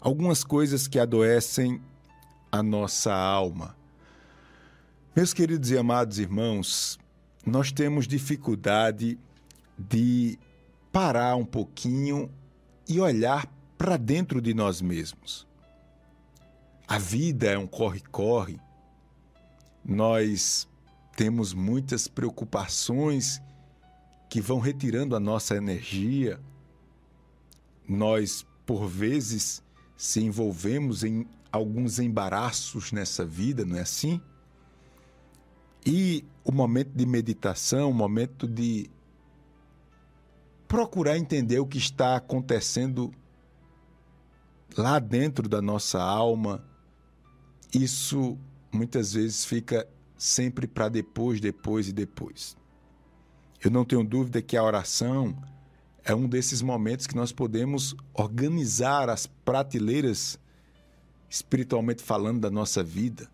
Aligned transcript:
Algumas 0.00 0.44
coisas 0.44 0.86
que 0.86 0.98
adoecem 0.98 1.80
a 2.50 2.62
nossa 2.62 3.14
alma. 3.14 3.76
Meus 5.14 5.32
queridos 5.32 5.70
e 5.70 5.78
amados 5.78 6.18
irmãos, 6.18 6.98
nós 7.44 7.72
temos 7.72 8.06
dificuldade 8.06 9.18
de 9.78 10.38
parar 10.92 11.36
um 11.36 11.44
pouquinho 11.44 12.30
e 12.88 13.00
olhar 13.00 13.46
para 13.78 13.96
dentro 13.96 14.40
de 14.40 14.54
nós 14.54 14.80
mesmos. 14.80 15.46
A 16.88 16.98
vida 16.98 17.46
é 17.46 17.58
um 17.58 17.66
corre-corre. 17.66 18.60
Nós 19.84 20.68
temos 21.16 21.52
muitas 21.52 22.06
preocupações 22.08 23.40
que 24.28 24.40
vão 24.40 24.58
retirando 24.58 25.16
a 25.16 25.20
nossa 25.20 25.56
energia. 25.56 26.40
Nós, 27.88 28.46
por 28.64 28.86
vezes, 28.86 29.62
se 29.96 30.20
envolvemos 30.20 31.02
em 31.04 31.26
alguns 31.56 31.98
embaraços 31.98 32.92
nessa 32.92 33.24
vida, 33.24 33.64
não 33.64 33.76
é 33.76 33.80
assim? 33.80 34.20
E 35.84 36.24
o 36.44 36.52
momento 36.52 36.90
de 36.94 37.06
meditação, 37.06 37.90
o 37.90 37.94
momento 37.94 38.46
de 38.46 38.90
procurar 40.66 41.16
entender 41.16 41.58
o 41.60 41.66
que 41.66 41.78
está 41.78 42.16
acontecendo 42.16 43.12
lá 44.76 44.98
dentro 44.98 45.48
da 45.48 45.62
nossa 45.62 46.02
alma, 46.02 46.64
isso 47.72 48.38
muitas 48.72 49.12
vezes 49.12 49.44
fica 49.44 49.88
sempre 50.16 50.66
para 50.66 50.88
depois, 50.88 51.40
depois 51.40 51.88
e 51.88 51.92
depois. 51.92 52.56
Eu 53.62 53.70
não 53.70 53.84
tenho 53.84 54.04
dúvida 54.04 54.42
que 54.42 54.56
a 54.56 54.62
oração 54.62 55.36
é 56.04 56.14
um 56.14 56.28
desses 56.28 56.62
momentos 56.62 57.06
que 57.06 57.16
nós 57.16 57.32
podemos 57.32 57.94
organizar 58.14 59.08
as 59.08 59.26
prateleiras 59.26 60.38
espiritualmente 61.28 62.02
falando 62.02 62.40
da 62.40 62.50
nossa 62.50 62.82
vida. 62.82 63.28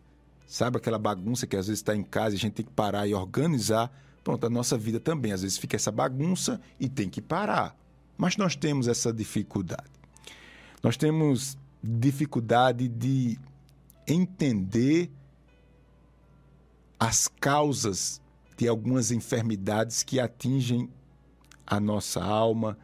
Sabe 0.46 0.76
aquela 0.76 0.98
bagunça 0.98 1.46
que 1.46 1.56
às 1.56 1.66
vezes 1.66 1.80
está 1.80 1.96
em 1.96 2.02
casa 2.02 2.34
e 2.34 2.38
a 2.38 2.40
gente 2.40 2.54
tem 2.54 2.64
que 2.64 2.72
parar 2.72 3.06
e 3.06 3.14
organizar? 3.14 3.90
Pronto, 4.22 4.46
a 4.46 4.50
nossa 4.50 4.76
vida 4.76 5.00
também. 5.00 5.32
Às 5.32 5.42
vezes 5.42 5.58
fica 5.58 5.76
essa 5.76 5.90
bagunça 5.90 6.60
e 6.78 6.88
tem 6.88 7.08
que 7.08 7.22
parar. 7.22 7.76
Mas 8.18 8.36
nós 8.36 8.54
temos 8.54 8.86
essa 8.86 9.12
dificuldade. 9.12 9.90
Nós 10.82 10.96
temos 10.96 11.56
dificuldade 11.82 12.88
de 12.88 13.38
entender 14.06 15.10
as 16.98 17.28
causas 17.28 18.20
de 18.56 18.68
algumas 18.68 19.10
enfermidades 19.10 20.02
que 20.02 20.20
atingem 20.20 20.88
a 21.66 21.80
nossa 21.80 22.22
alma 22.22 22.76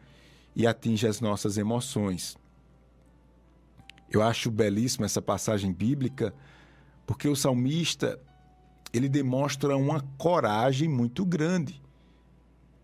e 0.55 0.65
atingem 0.65 1.09
as 1.09 1.21
nossas 1.21 1.57
emoções. 1.57 2.38
Eu 4.11 4.23
acho 4.23 4.49
belíssima 4.49 5.05
essa 5.05 5.21
passagem 5.21 5.71
bíblica, 5.71 6.33
porque 7.05 7.27
o 7.27 7.35
salmista 7.35 8.19
ele 8.91 9.07
demonstra 9.07 9.77
uma 9.77 10.01
coragem 10.17 10.89
muito 10.89 11.25
grande. 11.25 11.81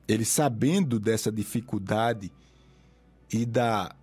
Ele 0.08 0.24
sabendo 0.24 1.00
dessa 1.00 1.32
dificuldade 1.32 2.32
e 3.32 3.46
da 3.46 3.96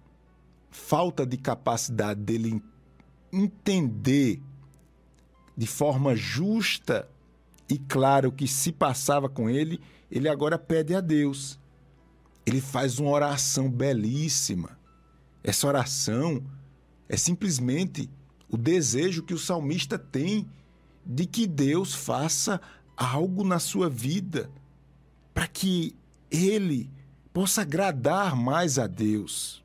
falta 0.71 1.25
de 1.25 1.37
capacidade 1.37 2.21
dele 2.21 2.61
entender 3.33 4.43
de 5.57 5.67
forma 5.67 6.17
justa 6.17 7.09
e 7.69 7.79
claro 7.79 8.31
o 8.31 8.33
que 8.33 8.49
se 8.49 8.73
passava 8.73 9.29
com 9.29 9.49
ele, 9.49 9.81
ele 10.11 10.29
agora 10.29 10.59
pede 10.59 10.95
a 10.95 11.01
Deus. 11.01 11.59
Ele 12.45 12.61
faz 12.61 12.99
uma 12.99 13.11
oração 13.11 13.71
belíssima. 13.71 14.77
Essa 15.45 15.67
oração 15.69 16.43
é 17.13 17.17
simplesmente 17.19 18.09
o 18.49 18.57
desejo 18.57 19.23
que 19.23 19.35
o 19.35 19.39
salmista 19.39 19.99
tem 19.99 20.49
de 21.05 21.27
que 21.27 21.47
Deus 21.47 21.95
faça 21.95 22.59
algo 22.97 23.45
na 23.45 23.59
sua 23.59 23.91
vida 23.91 24.51
para 25.35 25.47
que 25.47 25.95
ele 26.31 26.89
possa 27.31 27.61
agradar 27.61 28.35
mais 28.35 28.79
a 28.79 28.87
Deus. 28.87 29.63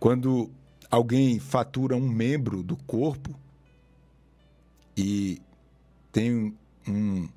Quando 0.00 0.50
alguém 0.90 1.38
fatura 1.38 1.94
um 1.94 2.08
membro 2.08 2.62
do 2.62 2.76
corpo 2.76 3.38
e 4.96 5.42
tem 6.10 6.56
um, 6.88 7.28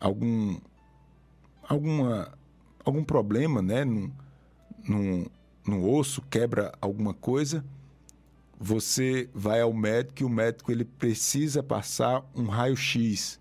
algum, 0.00 0.58
alguma, 1.62 2.32
algum 2.82 3.04
problema 3.04 3.60
né, 3.60 3.84
num, 3.84 4.10
num, 4.88 5.26
no 5.66 5.88
osso, 5.90 6.22
quebra 6.22 6.72
alguma 6.80 7.14
coisa, 7.14 7.64
você 8.58 9.28
vai 9.34 9.60
ao 9.60 9.72
médico 9.72 10.22
e 10.22 10.24
o 10.24 10.28
médico 10.28 10.70
ele 10.70 10.84
precisa 10.84 11.62
passar 11.62 12.24
um 12.34 12.46
raio-x. 12.46 13.40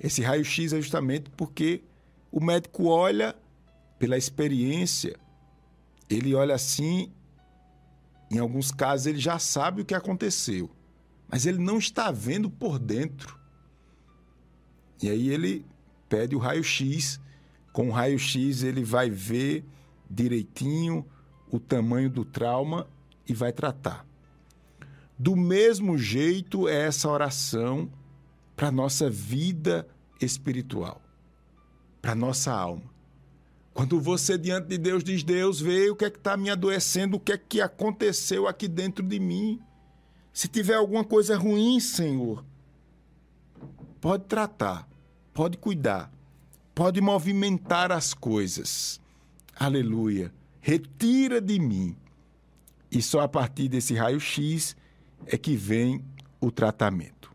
Esse 0.00 0.22
raio-x 0.22 0.72
é 0.72 0.80
justamente 0.80 1.30
porque 1.30 1.82
o 2.30 2.40
médico 2.40 2.86
olha 2.86 3.34
pela 3.98 4.16
experiência, 4.16 5.16
ele 6.08 6.34
olha 6.34 6.54
assim, 6.54 7.12
em 8.30 8.38
alguns 8.38 8.70
casos 8.70 9.06
ele 9.06 9.18
já 9.18 9.38
sabe 9.38 9.82
o 9.82 9.84
que 9.84 9.94
aconteceu, 9.94 10.70
mas 11.28 11.46
ele 11.46 11.58
não 11.58 11.78
está 11.78 12.10
vendo 12.10 12.50
por 12.50 12.78
dentro. 12.78 13.38
E 15.02 15.08
aí 15.08 15.28
ele 15.28 15.64
pede 16.08 16.34
o 16.34 16.38
raio-x. 16.38 17.20
Com 17.72 17.88
o 17.88 17.92
raio-x 17.92 18.62
ele 18.62 18.82
vai 18.82 19.08
ver 19.10 19.64
direitinho 20.10 21.06
o 21.50 21.58
tamanho 21.58 22.10
do 22.10 22.24
trauma 22.24 22.86
e 23.26 23.34
vai 23.34 23.52
tratar. 23.52 24.06
Do 25.18 25.34
mesmo 25.34 25.98
jeito 25.98 26.68
é 26.68 26.86
essa 26.86 27.08
oração 27.08 27.90
para 28.54 28.70
nossa 28.70 29.10
vida 29.10 29.86
espiritual, 30.20 31.00
para 32.00 32.14
nossa 32.14 32.52
alma. 32.52 32.84
Quando 33.74 34.00
você 34.00 34.36
diante 34.36 34.68
de 34.68 34.78
Deus 34.78 35.04
diz, 35.04 35.22
Deus, 35.22 35.60
vê 35.60 35.90
o 35.90 35.96
que 35.96 36.04
é 36.04 36.10
que 36.10 36.18
está 36.18 36.36
me 36.36 36.50
adoecendo, 36.50 37.16
o 37.16 37.20
que 37.20 37.32
é 37.32 37.38
que 37.38 37.60
aconteceu 37.60 38.48
aqui 38.48 38.66
dentro 38.66 39.04
de 39.04 39.20
mim. 39.20 39.60
Se 40.32 40.48
tiver 40.48 40.74
alguma 40.74 41.04
coisa 41.04 41.36
ruim, 41.36 41.78
Senhor, 41.78 42.44
pode 44.00 44.24
tratar, 44.24 44.88
pode 45.32 45.56
cuidar, 45.56 46.12
pode 46.74 47.00
movimentar 47.00 47.92
as 47.92 48.14
coisas. 48.14 49.00
Aleluia 49.56 50.32
retira 50.60 51.40
de 51.40 51.58
mim. 51.58 51.96
E 52.90 53.02
só 53.02 53.20
a 53.20 53.28
partir 53.28 53.68
desse 53.68 53.94
raio-x 53.94 54.76
é 55.26 55.36
que 55.36 55.56
vem 55.56 56.02
o 56.40 56.50
tratamento. 56.50 57.32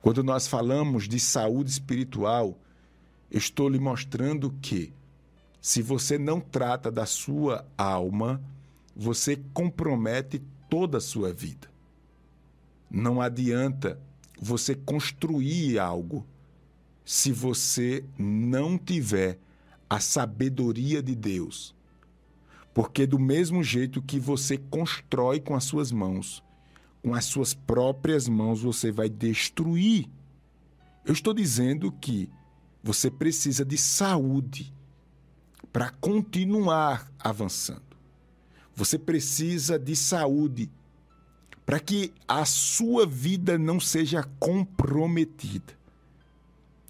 Quando 0.00 0.22
nós 0.22 0.46
falamos 0.46 1.08
de 1.08 1.20
saúde 1.20 1.70
espiritual, 1.70 2.58
eu 3.30 3.38
estou 3.38 3.68
lhe 3.68 3.78
mostrando 3.78 4.50
que, 4.62 4.92
se 5.60 5.82
você 5.82 6.18
não 6.18 6.40
trata 6.40 6.90
da 6.90 7.04
sua 7.04 7.66
alma, 7.76 8.40
você 8.96 9.36
compromete 9.52 10.42
toda 10.68 10.98
a 10.98 11.00
sua 11.00 11.32
vida. 11.32 11.68
Não 12.90 13.20
adianta 13.20 14.00
você 14.40 14.74
construir 14.74 15.78
algo 15.78 16.26
se 17.04 17.32
você 17.32 18.04
não 18.18 18.78
tiver 18.78 19.38
a 19.90 20.00
sabedoria 20.00 21.02
de 21.02 21.14
Deus 21.14 21.74
Porque 22.78 23.08
do 23.08 23.18
mesmo 23.18 23.60
jeito 23.60 24.00
que 24.00 24.20
você 24.20 24.56
constrói 24.56 25.40
com 25.40 25.56
as 25.56 25.64
suas 25.64 25.90
mãos, 25.90 26.44
com 27.02 27.12
as 27.12 27.24
suas 27.24 27.52
próprias 27.52 28.28
mãos 28.28 28.62
você 28.62 28.92
vai 28.92 29.08
destruir. 29.08 30.08
Eu 31.04 31.12
estou 31.12 31.34
dizendo 31.34 31.90
que 31.90 32.30
você 32.80 33.10
precisa 33.10 33.64
de 33.64 33.76
saúde 33.76 34.72
para 35.72 35.90
continuar 35.90 37.10
avançando. 37.18 37.82
Você 38.76 38.96
precisa 38.96 39.76
de 39.76 39.96
saúde 39.96 40.70
para 41.66 41.80
que 41.80 42.14
a 42.28 42.44
sua 42.44 43.04
vida 43.04 43.58
não 43.58 43.80
seja 43.80 44.22
comprometida. 44.38 45.76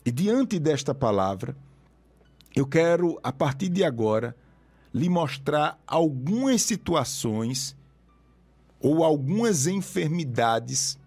E 0.05 0.13
diante 0.13 0.59
desta 0.59 0.95
palavra, 0.95 1.57
eu 2.55 2.67
quero, 2.67 3.19
a 3.23 3.33
partir 3.33 3.71
de 3.71 3.83
agora, 3.83 4.37
lhe 4.93 5.09
mostrar 5.09 5.81
algumas 5.87 6.63
situações 6.63 7.77
ou 8.81 9.05
algumas 9.05 9.67
enfermidades 9.67 10.99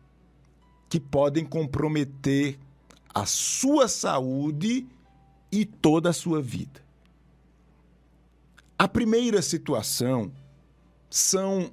que 0.90 1.00
podem 1.00 1.46
comprometer 1.46 2.60
a 3.14 3.26
sua 3.26 3.88
saúde 3.88 4.88
e 5.52 5.66
toda 5.66 6.10
a 6.10 6.14
sua 6.14 6.42
vida. 6.42 6.82
A 8.78 8.88
primeira 8.88 9.42
situação 9.42 10.32
são 11.10 11.72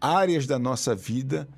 áreas 0.00 0.46
da 0.46 0.58
nossa 0.58 0.94
vida 0.94 1.48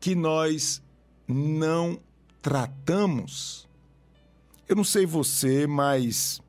que 0.00 0.14
nós 0.14 0.82
não 1.26 2.00
tratamos. 2.42 3.68
Eu 4.68 4.76
não 4.76 4.84
sei 4.84 5.06
você, 5.06 5.66
mas 5.66 6.42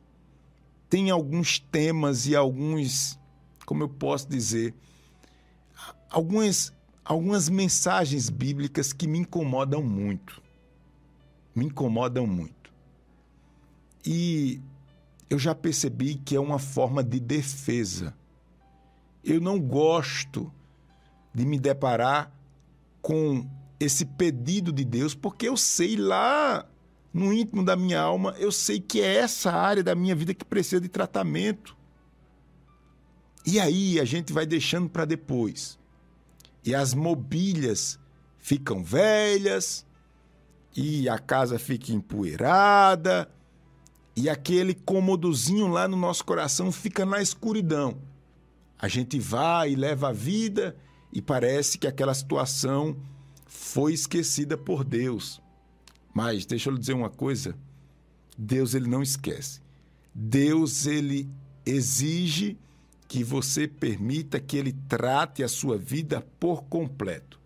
tem 0.90 1.10
alguns 1.10 1.60
temas 1.60 2.28
e 2.28 2.36
alguns, 2.36 3.20
como 3.66 3.84
eu 3.84 3.90
posso 3.90 4.30
dizer, 4.30 4.74
algumas, 6.10 6.74
algumas 7.04 7.50
mensagens 7.50 8.30
bíblicas 8.30 8.94
que 8.94 9.08
me 9.08 9.20
incomodam 9.20 9.82
muito. 9.82 10.42
Me 11.56 11.66
incomodam 11.66 12.28
muito. 12.28 12.74
E 14.06 14.62
eu 15.30 15.40
já 15.40 15.56
percebi 15.56 16.16
que 16.16 16.36
é 16.36 16.40
uma 16.40 16.60
forma 16.60 17.04
de 17.04 17.20
defesa. 17.20 18.16
Eu 19.24 19.42
não 19.42 19.60
gosto 19.60 20.52
de 21.34 21.46
me 21.46 21.60
deparar 21.60 22.32
com 23.02 23.50
esse 23.80 24.06
pedido 24.06 24.72
de 24.72 24.86
Deus, 24.86 25.16
porque 25.16 25.50
eu 25.50 25.58
sei 25.58 25.96
lá 25.96 26.66
no 27.16 27.32
íntimo 27.32 27.64
da 27.64 27.78
minha 27.78 28.02
alma, 28.02 28.36
eu 28.38 28.52
sei 28.52 28.78
que 28.78 29.00
é 29.00 29.16
essa 29.16 29.50
área 29.50 29.82
da 29.82 29.96
minha 29.96 30.14
vida 30.14 30.34
que 30.34 30.44
precisa 30.44 30.82
de 30.82 30.90
tratamento. 30.90 31.74
E 33.46 33.58
aí 33.58 34.02
a 34.02 34.04
gente 34.04 34.34
vai 34.34 34.46
deixando 34.46 34.90
para 34.90 35.06
depois. 35.06 35.80
E 36.62 36.76
as 36.76 36.94
mobílias 36.94 37.98
ficam 38.38 38.84
velhas, 38.84 39.86
e 40.76 41.08
a 41.08 41.18
casa 41.18 41.58
fica 41.58 41.94
empoeirada, 41.94 43.32
e 44.14 44.30
aquele 44.30 44.74
cômodozinho 44.74 45.68
lá 45.70 45.88
no 45.88 45.96
nosso 45.96 46.26
coração 46.26 46.70
fica 46.70 47.06
na 47.06 47.22
escuridão. 47.22 47.98
A 48.78 48.90
gente 48.90 49.22
vai 49.22 49.72
e 49.72 49.76
leva 49.78 50.10
a 50.10 50.12
vida 50.12 50.76
e 51.14 51.22
parece 51.22 51.78
que 51.78 51.88
aquela 51.88 52.14
situação 52.14 52.98
foi 53.46 53.94
esquecida 53.94 54.58
por 54.58 54.84
Deus. 54.84 55.42
Mas 56.16 56.46
deixa 56.46 56.70
eu 56.70 56.74
lhe 56.74 56.80
dizer 56.80 56.94
uma 56.94 57.10
coisa, 57.10 57.58
Deus 58.38 58.74
ele 58.74 58.88
não 58.88 59.04
esquece. 59.04 59.60
Deus 60.14 60.86
ele 60.86 61.30
exige 61.66 62.58
que 63.06 63.22
você 63.22 63.68
permita 63.68 64.40
que 64.40 64.56
ele 64.56 64.72
trate 64.88 65.44
a 65.44 65.50
sua 65.50 65.78
vida 65.78 66.26
por 66.40 66.64
completo. 66.64 67.38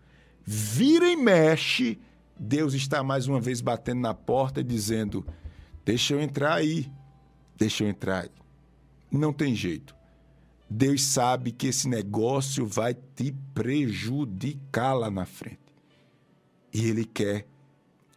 Vira 0.44 1.10
e 1.10 1.16
mexe, 1.16 1.98
Deus 2.38 2.72
está 2.72 3.02
mais 3.02 3.26
uma 3.26 3.40
vez 3.40 3.60
batendo 3.60 4.02
na 4.02 4.14
porta 4.14 4.60
e 4.60 4.64
dizendo: 4.64 5.26
Deixa 5.84 6.14
eu 6.14 6.20
entrar 6.20 6.54
aí, 6.54 6.88
deixa 7.56 7.82
eu 7.82 7.88
entrar 7.88 8.22
aí. 8.22 8.30
Não 9.10 9.32
tem 9.32 9.52
jeito. 9.52 9.96
Deus 10.70 11.02
sabe 11.02 11.50
que 11.50 11.66
esse 11.66 11.88
negócio 11.88 12.64
vai 12.64 12.94
te 12.94 13.34
prejudicar 13.52 14.94
lá 14.94 15.10
na 15.10 15.26
frente. 15.26 15.58
E 16.72 16.86
Ele 16.86 17.04
quer 17.04 17.49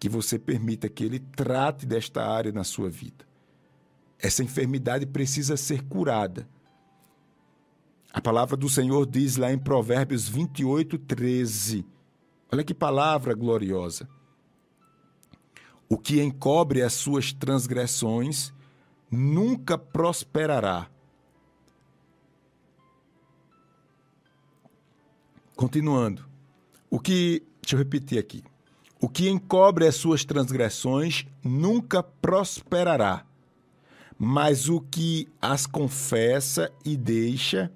que 0.03 0.09
você 0.09 0.38
permita 0.38 0.89
que 0.89 1.01
ele 1.01 1.17
trate 1.17 1.85
desta 1.85 2.21
área 2.25 2.51
na 2.51 2.65
sua 2.65 2.89
vida. 2.89 3.25
Essa 4.19 4.44
enfermidade 4.44 5.05
precisa 5.05 5.55
ser 5.55 5.81
curada. 5.83 6.45
A 8.11 8.19
palavra 8.19 8.57
do 8.57 8.67
Senhor 8.67 9.05
diz 9.05 9.38
lá 9.38 9.53
em 9.53 9.57
Provérbios 9.57 10.27
28, 10.27 10.97
13. 10.97 11.85
Olha 12.51 12.65
que 12.65 12.73
palavra 12.73 13.33
gloriosa. 13.33 14.05
O 15.88 15.97
que 15.97 16.21
encobre 16.21 16.81
as 16.81 16.91
suas 16.91 17.31
transgressões 17.31 18.53
nunca 19.09 19.77
prosperará. 19.77 20.89
Continuando. 25.55 26.25
O 26.89 27.00
que. 27.00 27.41
Deixa 27.61 27.77
eu 27.77 27.79
repetir 27.79 28.19
aqui. 28.19 28.44
O 29.03 29.09
que 29.09 29.27
encobre 29.27 29.85
as 29.85 29.95
suas 29.95 30.23
transgressões 30.23 31.25
nunca 31.44 32.01
prosperará, 32.01 33.25
mas 34.17 34.69
o 34.69 34.79
que 34.79 35.27
as 35.41 35.65
confessa 35.65 36.71
e 36.85 36.95
deixa 36.95 37.69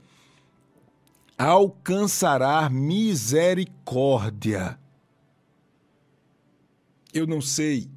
alcançará 1.37 2.69
misericórdia. 2.69 4.79
Eu 7.13 7.27
não 7.27 7.41
sei 7.41 7.89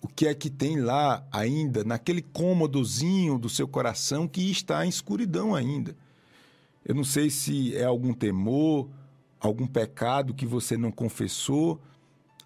o 0.00 0.06
que 0.06 0.28
é 0.28 0.34
que 0.34 0.48
tem 0.48 0.80
lá 0.80 1.26
ainda, 1.32 1.82
naquele 1.82 2.22
cômodozinho 2.22 3.36
do 3.36 3.48
seu 3.48 3.66
coração 3.66 4.28
que 4.28 4.48
está 4.48 4.86
em 4.86 4.88
escuridão 4.88 5.56
ainda. 5.56 5.96
Eu 6.84 6.94
não 6.94 7.02
sei 7.02 7.30
se 7.30 7.76
é 7.76 7.82
algum 7.82 8.14
temor, 8.14 8.88
algum 9.40 9.66
pecado 9.66 10.32
que 10.32 10.46
você 10.46 10.76
não 10.76 10.92
confessou 10.92 11.80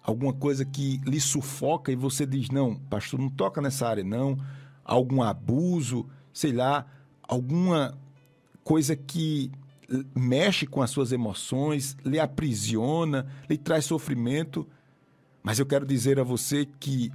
alguma 0.07 0.31
coisa 0.31 0.63
que 0.63 1.01
lhe 1.05 1.19
sufoca 1.19 1.91
e 1.91 1.95
você 1.95 2.25
diz: 2.25 2.49
não, 2.49 2.75
pastor, 2.75 3.19
não 3.19 3.29
toca 3.29 3.61
nessa 3.61 3.87
área, 3.87 4.03
não. 4.03 4.37
Algum 4.83 5.21
abuso, 5.21 6.07
sei 6.31 6.53
lá, 6.53 6.87
alguma 7.21 7.97
coisa 8.63 8.95
que 8.95 9.51
mexe 10.15 10.65
com 10.65 10.81
as 10.81 10.89
suas 10.89 11.11
emoções, 11.11 11.97
lhe 12.05 12.19
aprisiona, 12.19 13.27
lhe 13.49 13.57
traz 13.57 13.85
sofrimento. 13.85 14.65
Mas 15.43 15.59
eu 15.59 15.65
quero 15.65 15.85
dizer 15.85 16.19
a 16.19 16.23
você 16.23 16.65
que 16.79 17.11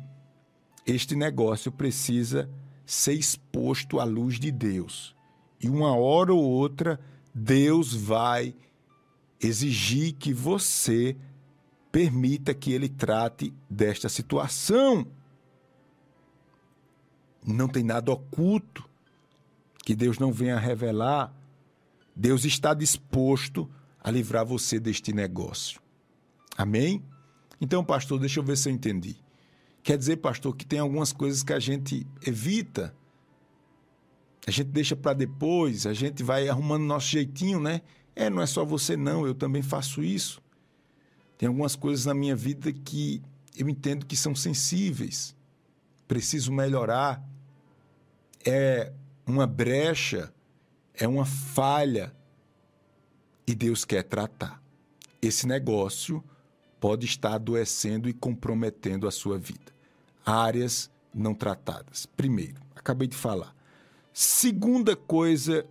este 0.86 1.16
negócio 1.16 1.72
precisa 1.72 2.48
ser 2.84 3.14
exposto 3.14 4.00
à 4.00 4.04
luz 4.04 4.38
de 4.38 4.50
Deus. 4.50 5.14
E 5.60 5.68
uma 5.68 5.96
hora 5.96 6.32
ou 6.32 6.42
outra, 6.42 7.00
Deus 7.34 7.94
vai 7.94 8.54
exigir 9.40 10.12
que 10.14 10.32
você 10.32 11.16
permita 11.92 12.54
que 12.54 12.72
ele 12.72 12.88
trate 12.88 13.52
desta 13.68 14.08
situação. 14.08 15.06
Não 17.46 17.68
tem 17.68 17.84
nada 17.84 18.10
oculto 18.10 18.88
que 19.84 19.94
Deus 19.94 20.18
não 20.18 20.32
venha 20.32 20.58
revelar. 20.58 21.32
Deus 22.16 22.44
está 22.44 22.72
disposto 22.72 23.68
a 24.02 24.10
livrar 24.10 24.46
você 24.46 24.80
deste 24.80 25.12
negócio. 25.12 25.80
Amém? 26.56 27.02
Então, 27.60 27.84
pastor, 27.84 28.18
deixa 28.18 28.40
eu 28.40 28.44
ver 28.44 28.56
se 28.56 28.68
eu 28.68 28.72
entendi. 28.72 29.16
Quer 29.82 29.98
dizer, 29.98 30.16
pastor, 30.16 30.56
que 30.56 30.64
tem 30.64 30.78
algumas 30.78 31.12
coisas 31.12 31.42
que 31.42 31.52
a 31.52 31.58
gente 31.58 32.06
evita, 32.26 32.94
a 34.46 34.50
gente 34.50 34.68
deixa 34.68 34.96
para 34.96 35.12
depois, 35.12 35.86
a 35.86 35.92
gente 35.92 36.22
vai 36.22 36.48
arrumando 36.48 36.82
nosso 36.84 37.08
jeitinho, 37.08 37.60
né? 37.60 37.82
É, 38.14 38.28
não 38.28 38.42
é 38.42 38.46
só 38.46 38.64
você 38.64 38.96
não, 38.96 39.26
eu 39.26 39.34
também 39.34 39.62
faço 39.62 40.02
isso. 40.02 40.41
Tem 41.42 41.48
algumas 41.48 41.74
coisas 41.74 42.06
na 42.06 42.14
minha 42.14 42.36
vida 42.36 42.72
que 42.72 43.20
eu 43.58 43.68
entendo 43.68 44.06
que 44.06 44.16
são 44.16 44.32
sensíveis, 44.32 45.34
preciso 46.06 46.52
melhorar. 46.52 47.20
É 48.46 48.92
uma 49.26 49.44
brecha, 49.44 50.32
é 50.94 51.08
uma 51.08 51.24
falha 51.24 52.14
e 53.44 53.56
Deus 53.56 53.84
quer 53.84 54.04
tratar. 54.04 54.62
Esse 55.20 55.44
negócio 55.44 56.22
pode 56.78 57.06
estar 57.06 57.34
adoecendo 57.34 58.08
e 58.08 58.12
comprometendo 58.12 59.08
a 59.08 59.10
sua 59.10 59.36
vida. 59.36 59.72
Áreas 60.24 60.92
não 61.12 61.34
tratadas. 61.34 62.06
Primeiro, 62.06 62.62
acabei 62.76 63.08
de 63.08 63.16
falar. 63.16 63.52
Segunda 64.12 64.94
coisa 64.94 65.66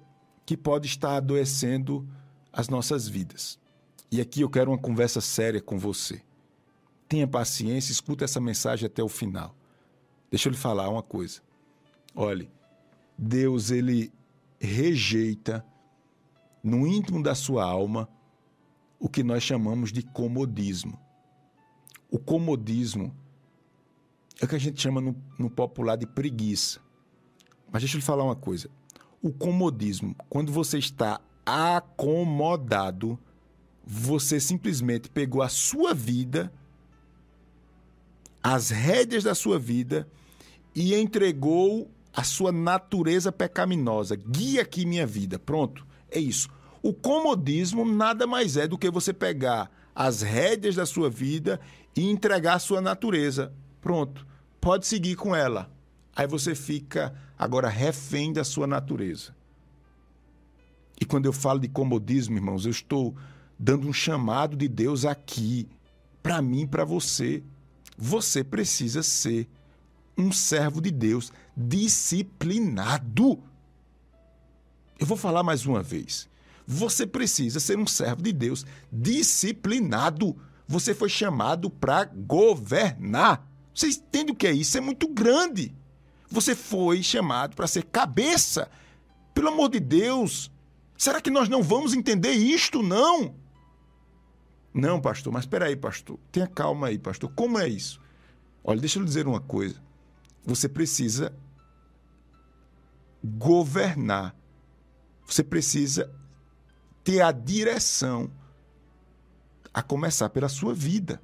que 0.46 0.58
pode 0.58 0.88
estar 0.88 1.16
adoecendo 1.16 2.06
as 2.52 2.68
nossas 2.68 3.08
vidas. 3.08 3.61
E 4.12 4.20
aqui 4.20 4.42
eu 4.42 4.50
quero 4.50 4.72
uma 4.72 4.78
conversa 4.78 5.22
séria 5.22 5.62
com 5.62 5.80
você. 5.80 6.22
Tenha 7.08 7.26
paciência, 7.26 7.94
escuta 7.94 8.26
essa 8.26 8.42
mensagem 8.42 8.86
até 8.86 9.02
o 9.02 9.08
final. 9.08 9.56
Deixa 10.30 10.50
eu 10.50 10.52
lhe 10.52 10.58
falar 10.58 10.90
uma 10.90 11.02
coisa. 11.02 11.42
Olhe, 12.14 12.52
Deus 13.18 13.72
ele 13.72 14.12
rejeita 14.60 15.66
no 16.62 16.86
íntimo 16.86 17.24
da 17.24 17.34
sua 17.34 17.64
alma, 17.64 18.08
o 19.00 19.10
que 19.10 19.24
nós 19.24 19.44
chamamos 19.44 19.92
de 19.92 20.04
comodismo. 20.04 21.00
O 22.10 22.20
comodismo 22.20 23.16
é 24.42 24.46
o 24.46 24.48
que 24.48 24.56
a 24.56 24.60
gente 24.60 24.82
chama 24.82 25.00
no, 25.00 25.16
no 25.40 25.50
popular 25.50 25.96
de 25.96 26.06
preguiça. 26.06 26.82
Mas 27.72 27.82
deixa 27.82 27.96
eu 27.96 28.00
lhe 28.00 28.06
falar 28.06 28.26
uma 28.26 28.36
coisa. 28.36 28.70
O 29.22 29.32
comodismo, 29.32 30.16
quando 30.30 30.52
você 30.52 30.78
está 30.78 31.22
acomodado, 31.46 33.18
você 33.94 34.40
simplesmente 34.40 35.10
pegou 35.10 35.42
a 35.42 35.50
sua 35.50 35.94
vida, 35.94 36.50
as 38.42 38.70
rédeas 38.70 39.22
da 39.22 39.36
sua 39.36 39.60
vida 39.60 40.08
e 40.74 40.96
entregou 40.96 41.92
a 42.16 42.24
sua 42.24 42.54
natureza 42.54 43.34
pecaminosa. 43.34 44.16
Guia 44.16 44.62
aqui 44.62 44.86
minha 44.86 45.06
vida. 45.06 45.38
Pronto. 45.38 45.86
É 46.10 46.18
isso. 46.18 46.50
O 46.82 46.94
comodismo 46.94 47.84
nada 47.84 48.26
mais 48.26 48.56
é 48.56 48.66
do 48.66 48.78
que 48.78 48.90
você 48.90 49.12
pegar 49.12 49.70
as 49.94 50.22
rédeas 50.22 50.76
da 50.76 50.86
sua 50.86 51.10
vida 51.10 51.60
e 51.94 52.10
entregar 52.10 52.54
a 52.54 52.60
sua 52.60 52.80
natureza. 52.80 53.52
Pronto. 53.82 54.26
Pode 54.62 54.88
seguir 54.88 55.18
com 55.18 55.36
ela. 55.36 55.70
Aí 56.16 56.26
você 56.26 56.56
fica 56.56 57.14
agora 57.38 57.68
refém 57.68 58.32
da 58.32 58.46
sua 58.46 58.66
natureza. 58.66 59.36
E 61.00 61.04
quando 61.04 61.26
eu 61.26 61.34
falo 61.34 61.60
de 61.60 61.68
comodismo, 61.68 62.38
irmãos, 62.38 62.64
eu 62.64 62.72
estou 62.72 63.18
dando 63.62 63.88
um 63.88 63.94
chamado 63.94 64.58
de 64.58 64.68
Deus 64.68 65.06
aqui 65.06 65.70
para 66.24 66.42
mim, 66.42 66.66
para 66.66 66.84
você. 66.84 67.44
Você 67.96 68.44
precisa 68.44 69.04
ser 69.04 69.48
um 70.18 70.32
servo 70.32 70.82
de 70.82 70.90
Deus 70.90 71.32
disciplinado. 71.56 73.40
Eu 75.00 75.06
vou 75.06 75.16
falar 75.16 75.44
mais 75.44 75.64
uma 75.64 75.84
vez. 75.84 76.28
Você 76.66 77.06
precisa 77.06 77.60
ser 77.60 77.78
um 77.78 77.86
servo 77.86 78.24
de 78.24 78.34
Deus 78.34 78.66
disciplinado. 78.92 80.36
Você 80.68 80.96
foi 80.96 81.10
chamado 81.10 81.70
para 81.70 82.06
governar. 82.06 83.48
Você 83.76 83.88
entende 83.90 84.32
o 84.32 84.36
que 84.36 84.48
é 84.48 84.52
isso? 84.52 84.76
É 84.76 84.82
muito 84.82 85.08
grande. 85.08 85.72
Você 86.30 86.56
foi 86.56 87.04
chamado 87.04 87.56
para 87.56 87.68
ser 87.68 87.84
cabeça. 87.84 88.72
Pelo 89.36 89.50
amor 89.50 89.70
de 89.70 89.80
Deus. 89.80 90.50
Será 90.98 91.22
que 91.22 91.30
nós 91.30 91.48
não 91.48 91.62
vamos 91.62 91.94
entender 91.94 92.32
isto, 92.32 92.82
não? 92.82 93.41
Não, 94.74 95.02
pastor, 95.02 95.34
mas 95.34 95.44
espera 95.44 95.66
aí, 95.66 95.76
pastor. 95.76 96.18
Tenha 96.32 96.48
calma 96.48 96.88
aí, 96.88 96.98
pastor. 96.98 97.32
Como 97.36 97.60
é 97.60 97.68
isso? 97.68 98.00
Olha, 98.64 98.80
deixa 98.80 98.98
eu 98.98 99.02
lhe 99.02 99.08
dizer 99.08 99.28
uma 99.28 99.42
coisa. 99.42 99.82
Você 100.46 100.70
precisa 100.70 101.34
governar. 103.24 104.36
Você 105.26 105.44
precisa 105.44 106.12
ter 107.04 107.22
a 107.22 107.32
direção, 107.32 108.32
a 109.74 109.82
começar 109.82 110.30
pela 110.30 110.50
sua 110.50 110.74
vida. 110.74 111.22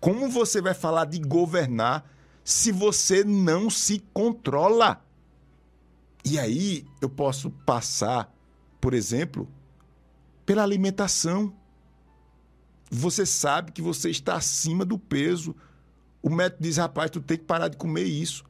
Como 0.00 0.28
você 0.28 0.60
vai 0.60 0.74
falar 0.74 1.04
de 1.04 1.18
governar 1.18 2.10
se 2.42 2.72
você 2.72 3.22
não 3.22 3.68
se 3.68 4.00
controla? 4.12 5.04
E 6.24 6.38
aí 6.38 6.86
eu 7.00 7.08
posso 7.08 7.50
passar, 7.50 8.32
por 8.80 8.94
exemplo, 8.94 9.48
pela 10.44 10.62
alimentação. 10.62 11.54
Você 12.90 13.24
sabe 13.24 13.70
que 13.70 13.80
você 13.80 14.10
está 14.10 14.34
acima 14.34 14.84
do 14.84 14.98
peso. 14.98 15.54
O 16.20 16.28
médico 16.28 16.62
diz: 16.62 16.76
rapaz, 16.76 17.10
tu 17.10 17.20
tem 17.20 17.38
que 17.38 17.44
parar 17.44 17.68
de 17.68 17.76
comer 17.76 18.02
isso. 18.02 18.44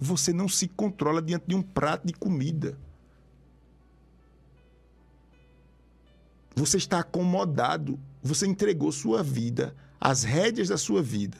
Você 0.00 0.32
não 0.32 0.48
se 0.48 0.66
controla 0.66 1.22
diante 1.22 1.44
de 1.46 1.54
um 1.54 1.62
prato 1.62 2.06
de 2.06 2.12
comida. 2.12 2.76
Você 6.56 6.76
está 6.76 6.98
acomodado. 6.98 7.98
Você 8.20 8.46
entregou 8.46 8.90
sua 8.90 9.22
vida, 9.22 9.76
as 10.00 10.24
rédeas 10.24 10.68
da 10.68 10.78
sua 10.78 11.02
vida, 11.02 11.36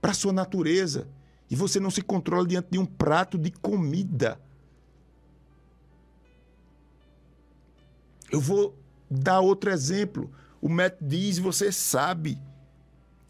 para 0.00 0.12
a 0.12 0.14
sua 0.14 0.32
natureza. 0.32 1.08
E 1.50 1.56
você 1.56 1.80
não 1.80 1.90
se 1.90 2.02
controla 2.02 2.46
diante 2.46 2.68
de 2.70 2.78
um 2.78 2.86
prato 2.86 3.38
de 3.38 3.50
comida. 3.50 4.38
Eu 8.30 8.40
vou 8.40 8.76
dar 9.10 9.40
outro 9.40 9.70
exemplo. 9.70 10.30
O 10.64 10.68
médico 10.70 11.04
diz, 11.04 11.38
você 11.38 11.70
sabe 11.70 12.40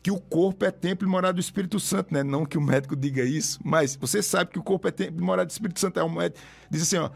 que 0.01 0.09
o 0.09 0.21
corpo 0.21 0.65
é 0.65 0.71
templo 0.71 1.05
e 1.05 1.11
morada 1.11 1.33
do 1.33 1.41
Espírito 1.41 1.81
Santo, 1.81 2.15
né? 2.15 2.23
Não 2.23 2.47
que 2.47 2.57
o 2.57 2.61
médico 2.61 2.95
diga 2.95 3.25
isso, 3.25 3.59
mas 3.65 3.97
você 3.97 4.23
sabe 4.23 4.53
que 4.53 4.59
o 4.61 4.63
corpo 4.63 4.87
é 4.87 4.93
templo 4.93 5.21
e 5.21 5.25
morada 5.25 5.47
do 5.47 5.51
Espírito 5.51 5.81
Santo. 5.81 5.99
É 5.99 6.05
um 6.05 6.15
médico 6.15 6.39
diz 6.71 6.83
assim, 6.83 6.97
ó, 6.99 7.11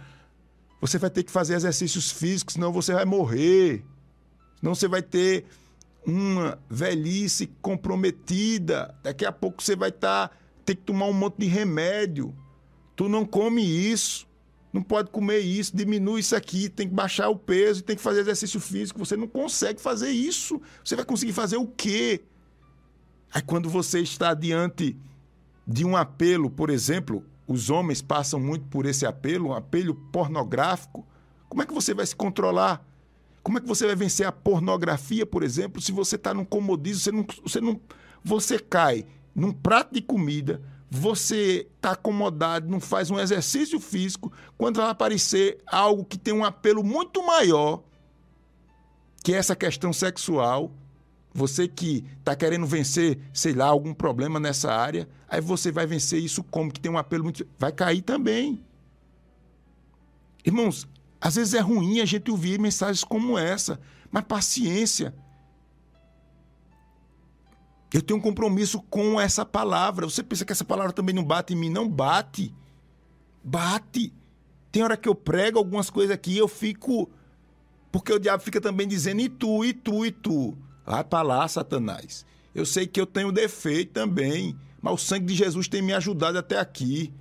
você 0.81 0.99
vai 0.99 1.09
ter 1.09 1.23
que 1.23 1.31
fazer 1.31 1.55
exercícios 1.55 2.11
físicos, 2.11 2.55
senão 2.55 2.73
você 2.73 2.93
vai 2.93 3.05
morrer. 3.05 3.85
Senão 4.59 4.75
você 4.75 4.89
vai 4.89 5.03
ter 5.03 5.45
uma 6.05 6.59
velhice 6.69 7.47
comprometida. 7.63 8.93
Daqui 9.05 9.25
a 9.25 9.31
pouco 9.31 9.63
você 9.63 9.77
vai 9.77 9.91
estar 9.91 10.31
tá, 10.31 10.37
ter 10.65 10.75
que 10.75 10.83
tomar 10.83 11.07
um 11.07 11.13
monte 11.13 11.39
de 11.39 11.47
remédio. 11.47 12.35
Tu 12.97 13.09
não 13.09 13.25
come 13.25 13.63
isso. 13.63 14.28
Não 14.73 14.83
pode 14.83 15.11
comer 15.11 15.39
isso, 15.39 15.75
diminui 15.75 16.21
isso 16.21 16.37
aqui, 16.37 16.69
tem 16.69 16.89
que 16.89 16.95
baixar 16.95 17.29
o 17.29 17.37
peso, 17.37 17.83
tem 17.83 17.97
que 17.97 18.03
fazer 18.03 18.21
exercício 18.21 18.61
físico. 18.61 18.99
Você 18.99 19.17
não 19.17 19.27
consegue 19.27 19.81
fazer 19.81 20.11
isso. 20.11 20.61
Você 20.85 20.95
vai 20.95 21.05
conseguir 21.05 21.33
fazer 21.33 21.57
o 21.57 21.67
quê? 21.67 22.23
Aí 23.33 23.43
quando 23.43 23.69
você 23.69 24.01
está 24.01 24.35
diante 24.35 24.97
de 25.67 25.85
um 25.85 25.97
apelo, 25.97 26.51
por 26.51 26.71
exemplo, 26.71 27.25
os 27.47 27.71
homens 27.71 28.03
passam 28.03 28.39
muito 28.39 28.67
por 28.67 28.85
esse 28.87 29.07
apelo, 29.07 29.49
um 29.49 29.55
apelo 29.55 29.95
pornográfico, 29.95 31.07
como 31.49 31.63
é 31.63 31.67
que 31.67 31.73
você 31.73 31.95
vai 31.95 32.07
se 32.07 32.15
controlar? 32.15 32.87
Como 33.43 33.57
é 33.57 33.61
que 33.61 33.67
você 33.67 33.87
vai 33.87 33.97
vencer 33.97 34.27
a 34.27 34.33
pornografia, 34.33 35.25
por 35.25 35.43
exemplo, 35.43 35.81
se 35.81 35.91
você 35.91 36.17
está 36.17 36.35
num 36.35 36.45
comodismo, 36.45 37.01
você 37.01 37.13
não, 37.13 37.27
você 37.43 37.61
não. 37.61 37.81
Você 38.23 38.59
cai 38.59 39.07
num 39.35 39.53
prato 39.53 39.95
de 39.95 40.03
comida, 40.03 40.61
você 40.91 41.67
está 41.77 41.93
acomodado, 41.93 42.69
não 42.69 42.81
faz 42.81 43.11
um 43.11 43.19
exercício 43.19 43.79
físico, 43.79 44.33
quando 44.57 44.79
vai 44.79 44.91
aparecer 44.91 45.59
algo 45.67 46.05
que 46.05 46.17
tem 46.19 46.33
um 46.33 46.45
apelo 46.45 46.83
muito 46.83 47.25
maior, 47.25 47.83
que 49.23 49.35
é 49.35 49.37
essa 49.37 49.55
questão 49.55 49.93
sexual, 49.93 50.73
você 51.35 51.69
que 51.69 52.05
está 52.19 52.35
querendo 52.35 52.67
vencer, 52.67 53.19
sei 53.33 53.53
lá, 53.53 53.67
algum 53.67 53.93
problema 53.93 54.41
nessa 54.41 54.73
área, 54.73 55.09
aí 55.29 55.41
você 55.41 55.71
vai 55.71 55.87
vencer 55.87 56.23
isso 56.23 56.43
como? 56.43 56.73
Que 56.73 56.81
tem 56.81 56.91
um 56.91 56.99
apelo 56.99 57.25
muito. 57.25 57.47
Vai 57.59 57.71
cair 57.71 58.03
também. 58.03 58.65
Irmãos, 60.45 60.89
às 61.21 61.37
vezes 61.37 61.55
é 61.55 61.61
ruim 61.61 62.01
a 62.01 62.05
gente 62.05 62.31
ouvir 62.31 62.59
mensagens 62.59 63.05
como 63.05 63.39
essa, 63.39 63.79
mas 64.11 64.25
paciência. 64.25 65.15
Eu 67.93 68.03
tenho 68.03 68.19
um 68.19 68.23
compromisso 68.23 68.83
com 68.83 69.21
essa 69.21 69.45
palavra. 69.45 70.07
Você 70.07 70.23
pensa 70.23 70.45
que 70.45 70.53
essa 70.53 70.65
palavra 70.65 70.93
também 70.93 71.15
não 71.15 71.25
bate 71.25 71.55
em 71.55 71.57
mim? 71.57 71.71
Não 71.71 71.89
bate. 71.89 72.55
Bate. 73.43 74.13
Tem 74.71 74.83
hora 74.83 74.97
que 74.97 75.09
eu 75.09 75.15
prego 75.15 75.59
algumas 75.59 75.89
coisas 75.89 76.15
aqui 76.15 76.37
eu 76.37 76.49
fico. 76.49 77.11
Porque 77.91 78.13
o 78.13 78.19
diabo 78.19 78.43
fica 78.43 78.61
também 78.61 78.87
dizendo, 78.87 79.21
e 79.21 79.29
tu, 79.29 79.65
e 79.65 79.73
tu, 79.73 80.05
e 80.05 80.11
tu. 80.11 80.57
Vai 80.85 81.03
para 81.03 81.23
lá, 81.23 81.49
Satanás. 81.49 82.27
Eu 82.55 82.67
sei 82.67 82.87
que 82.87 83.01
eu 83.01 83.07
tenho 83.07 83.33
defeito 83.33 83.93
também, 83.93 84.59
mas 84.81 84.95
o 84.95 84.99
sangue 84.99 85.27
de 85.27 85.35
Jesus 85.35 85.69
tem 85.69 85.81
me 85.81 85.95
ajudado 85.95 86.39
até 86.39 86.59
aqui. 86.59 87.13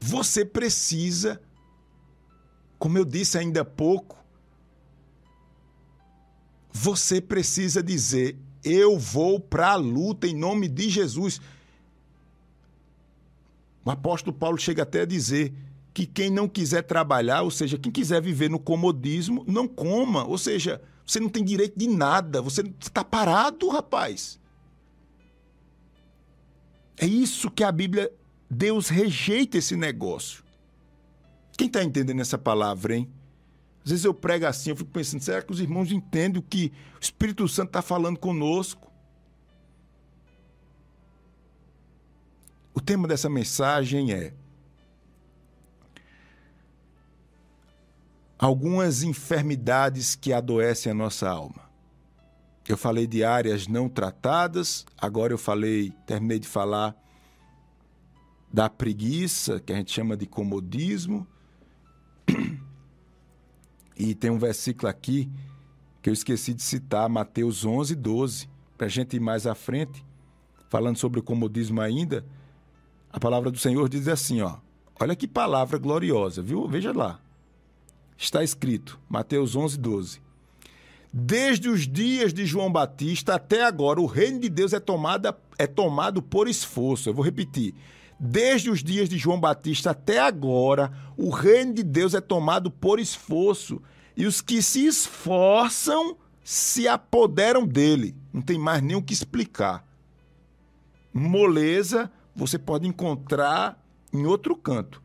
Você 0.00 0.44
precisa, 0.44 1.40
como 2.80 2.96
eu 2.96 3.04
disse 3.04 3.36
ainda 3.36 3.60
há 3.60 3.64
pouco, 3.64 4.18
você 6.72 7.20
precisa 7.20 7.82
dizer: 7.82 8.38
eu 8.64 8.98
vou 8.98 9.38
para 9.38 9.72
a 9.72 9.76
luta 9.76 10.26
em 10.26 10.34
nome 10.34 10.66
de 10.66 10.88
Jesus. 10.88 11.40
O 13.84 13.90
apóstolo 13.90 14.34
Paulo 14.34 14.56
chega 14.56 14.82
até 14.82 15.02
a 15.02 15.06
dizer 15.06 15.52
que 15.92 16.06
quem 16.06 16.30
não 16.30 16.48
quiser 16.48 16.82
trabalhar, 16.82 17.42
ou 17.42 17.50
seja, 17.50 17.78
quem 17.78 17.92
quiser 17.92 18.22
viver 18.22 18.48
no 18.48 18.58
comodismo, 18.58 19.44
não 19.46 19.68
coma. 19.68 20.24
Ou 20.24 20.38
seja, 20.38 20.80
você 21.06 21.20
não 21.20 21.28
tem 21.28 21.44
direito 21.44 21.78
de 21.78 21.86
nada, 21.86 22.40
você 22.40 22.62
está 22.80 23.04
parado, 23.04 23.68
rapaz. 23.68 24.40
É 26.96 27.04
isso 27.06 27.50
que 27.50 27.62
a 27.62 27.72
Bíblia, 27.72 28.10
Deus 28.48 28.88
rejeita 28.88 29.58
esse 29.58 29.76
negócio. 29.76 30.49
Quem 31.60 31.66
está 31.66 31.84
entendendo 31.84 32.22
essa 32.22 32.38
palavra, 32.38 32.96
hein? 32.96 33.06
Às 33.84 33.90
vezes 33.90 34.06
eu 34.06 34.14
prego 34.14 34.46
assim, 34.46 34.70
eu 34.70 34.76
fico 34.76 34.90
pensando, 34.90 35.22
será 35.22 35.42
que 35.42 35.52
os 35.52 35.60
irmãos 35.60 35.92
entendem 35.92 36.40
o 36.40 36.42
que 36.42 36.72
o 36.96 36.98
Espírito 36.98 37.46
Santo 37.46 37.66
está 37.66 37.82
falando 37.82 38.18
conosco? 38.18 38.90
O 42.72 42.80
tema 42.80 43.06
dessa 43.06 43.28
mensagem 43.28 44.10
é 44.10 44.32
algumas 48.38 49.02
enfermidades 49.02 50.14
que 50.14 50.32
adoecem 50.32 50.92
a 50.92 50.94
nossa 50.94 51.28
alma. 51.28 51.68
eu 52.66 52.78
falei 52.78 53.06
de 53.06 53.22
áreas 53.22 53.66
não 53.66 53.86
tratadas, 53.86 54.86
agora 54.96 55.34
eu 55.34 55.38
falei, 55.38 55.92
terminei 56.06 56.38
de 56.38 56.48
falar 56.48 56.96
da 58.50 58.70
preguiça, 58.70 59.60
que 59.60 59.74
a 59.74 59.76
gente 59.76 59.92
chama 59.92 60.16
de 60.16 60.24
comodismo. 60.24 61.28
E 63.96 64.14
tem 64.14 64.30
um 64.30 64.38
versículo 64.38 64.88
aqui 64.88 65.30
que 66.00 66.08
eu 66.08 66.14
esqueci 66.14 66.54
de 66.54 66.62
citar, 66.62 67.08
Mateus 67.08 67.64
11, 67.64 67.94
12, 67.94 68.48
para 68.76 68.86
a 68.86 68.90
gente 68.90 69.16
ir 69.16 69.20
mais 69.20 69.46
à 69.46 69.54
frente, 69.54 70.04
falando 70.70 70.96
sobre 70.96 71.20
o 71.20 71.22
comodismo 71.22 71.80
ainda. 71.80 72.24
A 73.12 73.20
palavra 73.20 73.50
do 73.50 73.58
Senhor 73.58 73.88
diz 73.88 74.08
assim, 74.08 74.40
ó. 74.40 74.56
Olha 74.98 75.16
que 75.16 75.28
palavra 75.28 75.78
gloriosa, 75.78 76.42
viu? 76.42 76.66
Veja 76.66 76.92
lá. 76.92 77.20
Está 78.16 78.44
escrito, 78.44 78.98
Mateus 79.08 79.56
11, 79.56 79.78
12. 79.78 80.20
Desde 81.12 81.68
os 81.68 81.88
dias 81.88 82.32
de 82.32 82.46
João 82.46 82.70
Batista 82.70 83.34
até 83.34 83.64
agora, 83.64 84.00
o 84.00 84.06
reino 84.06 84.40
de 84.40 84.48
Deus 84.48 84.72
é, 84.72 84.78
tomada, 84.78 85.36
é 85.58 85.66
tomado 85.66 86.22
por 86.22 86.46
esforço. 86.46 87.08
Eu 87.08 87.14
vou 87.14 87.24
repetir. 87.24 87.74
Desde 88.22 88.68
os 88.68 88.84
dias 88.84 89.08
de 89.08 89.16
João 89.16 89.40
Batista 89.40 89.92
até 89.92 90.18
agora, 90.18 90.92
o 91.16 91.30
reino 91.30 91.72
de 91.72 91.82
Deus 91.82 92.12
é 92.12 92.20
tomado 92.20 92.70
por 92.70 93.00
esforço. 93.00 93.80
E 94.14 94.26
os 94.26 94.42
que 94.42 94.60
se 94.60 94.86
esforçam 94.86 96.18
se 96.44 96.86
apoderam 96.86 97.66
dele. 97.66 98.14
Não 98.30 98.42
tem 98.42 98.58
mais 98.58 98.82
nem 98.82 98.94
o 98.94 99.02
que 99.02 99.14
explicar. 99.14 99.86
Moleza 101.14 102.12
você 102.36 102.58
pode 102.58 102.86
encontrar 102.86 103.82
em 104.12 104.26
outro 104.26 104.54
canto. 104.54 105.02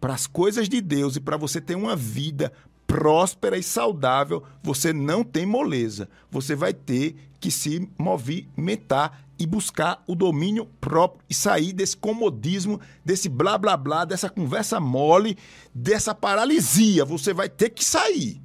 Para 0.00 0.14
as 0.14 0.28
coisas 0.28 0.68
de 0.68 0.80
Deus 0.80 1.16
e 1.16 1.20
para 1.20 1.36
você 1.36 1.60
ter 1.60 1.74
uma 1.74 1.96
vida 1.96 2.52
próspera 2.86 3.58
e 3.58 3.64
saudável, 3.64 4.44
você 4.62 4.92
não 4.92 5.24
tem 5.24 5.44
moleza. 5.44 6.08
Você 6.30 6.54
vai 6.54 6.72
ter 6.72 7.16
que 7.40 7.50
se 7.50 7.90
movimentar 7.98 9.23
e 9.38 9.46
buscar 9.46 10.02
o 10.06 10.14
domínio 10.14 10.66
próprio 10.80 11.24
e 11.28 11.34
sair 11.34 11.72
desse 11.72 11.96
comodismo, 11.96 12.80
desse 13.04 13.28
blá 13.28 13.58
blá 13.58 13.76
blá, 13.76 14.04
dessa 14.04 14.30
conversa 14.30 14.78
mole, 14.78 15.36
dessa 15.74 16.14
paralisia. 16.14 17.04
Você 17.04 17.34
vai 17.34 17.48
ter 17.48 17.70
que 17.70 17.84
sair. 17.84 18.40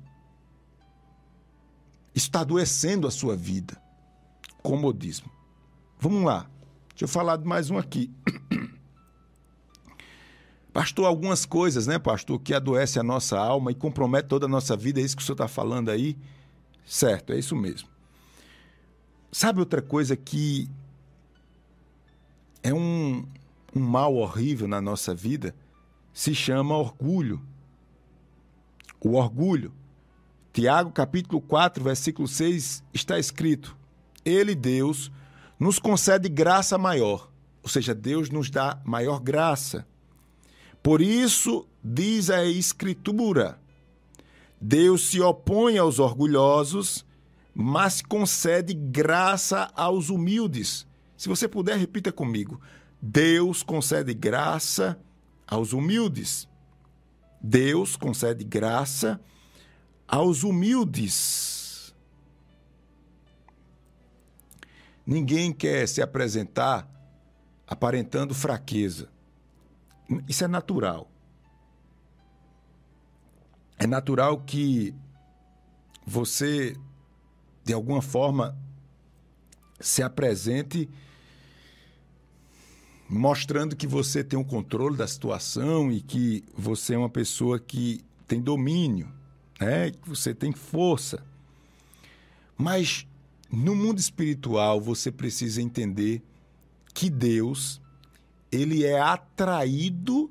Está 2.14 2.42
adoecendo 2.42 3.08
a 3.08 3.12
sua 3.12 3.36
vida. 3.36 3.82
Comodismo. 4.62 5.32
Vamos 6.00 6.24
lá. 6.24 6.50
Deixa 6.90 7.06
eu 7.06 7.08
falar 7.08 7.38
de 7.38 7.46
mais 7.46 7.70
um 7.70 7.78
aqui. 7.78 8.12
Pastor, 10.74 11.06
algumas 11.06 11.46
coisas, 11.46 11.88
né, 11.88 11.98
pastor, 11.98 12.40
que 12.40 12.54
adoece 12.54 13.00
a 13.00 13.04
nossa 13.04 13.38
alma 13.38 13.72
e 13.72 13.76
compromete 13.76 14.28
toda 14.28 14.46
a 14.46 14.50
nossa 14.50 14.78
vida. 14.78 15.02
É 15.02 15.04
isso 15.04 15.18
que 15.18 15.24
o 15.24 15.26
senhor 15.26 15.34
está 15.34 15.48
falando 15.48 15.90
aí? 15.90 16.16
Certo, 16.86 17.34
é 17.34 17.40
isso 17.40 17.56
mesmo. 17.56 17.90
Sabe 19.32 19.60
outra 19.60 19.82
coisa 19.82 20.16
que 20.16 20.70
é 22.64 22.74
um, 22.74 23.26
um 23.76 23.80
mal 23.80 24.16
horrível 24.16 24.68
na 24.68 24.82
nossa 24.82 25.14
vida? 25.14 25.56
Se 26.14 26.34
chama 26.34 26.78
orgulho. 26.78 27.42
O 29.00 29.14
orgulho. 29.14 29.74
Tiago, 30.52 30.92
capítulo 30.92 31.42
4, 31.42 31.84
versículo 31.84 32.28
6, 32.28 32.84
está 32.94 33.18
escrito: 33.18 33.78
Ele, 34.26 34.56
Deus, 34.56 35.12
nos 35.60 35.80
concede 35.80 36.28
graça 36.28 36.78
maior. 36.78 37.32
Ou 37.64 37.70
seja, 37.70 37.94
Deus 37.94 38.30
nos 38.30 38.50
dá 38.50 38.82
maior 38.84 39.20
graça. 39.20 39.88
Por 40.82 41.02
isso, 41.02 41.68
diz 41.84 42.30
a 42.30 42.46
Escritura: 42.46 43.60
Deus 44.60 45.10
se 45.10 45.22
opõe 45.22 45.78
aos 45.78 46.00
orgulhosos 46.00 47.06
mas 47.62 48.02
concede 48.02 48.74
graça 48.74 49.70
aos 49.76 50.10
humildes. 50.10 50.88
Se 51.20 51.28
você 51.28 51.46
puder, 51.46 51.78
repita 51.78 52.12
comigo. 52.12 52.62
Deus 53.02 53.62
concede 53.62 54.14
graça 54.14 54.98
aos 55.46 55.74
humildes. 55.74 56.48
Deus 57.42 57.98
concede 57.98 58.46
graça 58.46 59.20
aos 60.08 60.44
humildes. 60.44 61.94
Ninguém 65.06 65.52
quer 65.52 65.88
se 65.88 66.02
apresentar 66.02 66.90
aparentando 67.68 68.34
fraqueza. 68.34 69.10
Isso 70.26 70.44
é 70.44 70.48
natural. 70.48 71.12
É 73.78 73.86
natural 73.86 74.40
que 74.42 74.96
você 76.06 76.76
de 77.70 77.74
alguma 77.74 78.02
forma, 78.02 78.58
se 79.80 80.02
apresente 80.02 80.90
mostrando 83.10 83.76
que 83.76 83.88
você 83.88 84.24
tem 84.24 84.38
o 84.38 84.44
um 84.44 84.46
controle 84.46 84.96
da 84.96 85.08
situação 85.08 85.92
e 85.92 86.00
que 86.00 86.44
você 86.56 86.94
é 86.94 86.98
uma 86.98 87.10
pessoa 87.10 87.60
que 87.60 88.06
tem 88.28 88.40
domínio, 88.40 89.12
né? 89.60 89.90
que 89.90 90.08
você 90.08 90.34
tem 90.34 90.54
força. 90.54 91.26
Mas 92.56 93.08
no 93.52 93.76
mundo 93.76 93.98
espiritual 93.98 94.80
você 94.80 95.12
precisa 95.12 95.60
entender 95.60 96.22
que 96.94 97.10
Deus 97.10 97.82
ele 98.52 98.86
é 98.86 99.00
atraído 99.00 100.30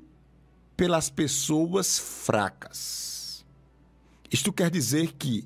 pelas 0.77 1.09
pessoas 1.09 1.99
fracas. 1.99 3.45
Isto 4.31 4.53
quer 4.53 4.69
dizer 4.69 5.13
que, 5.13 5.45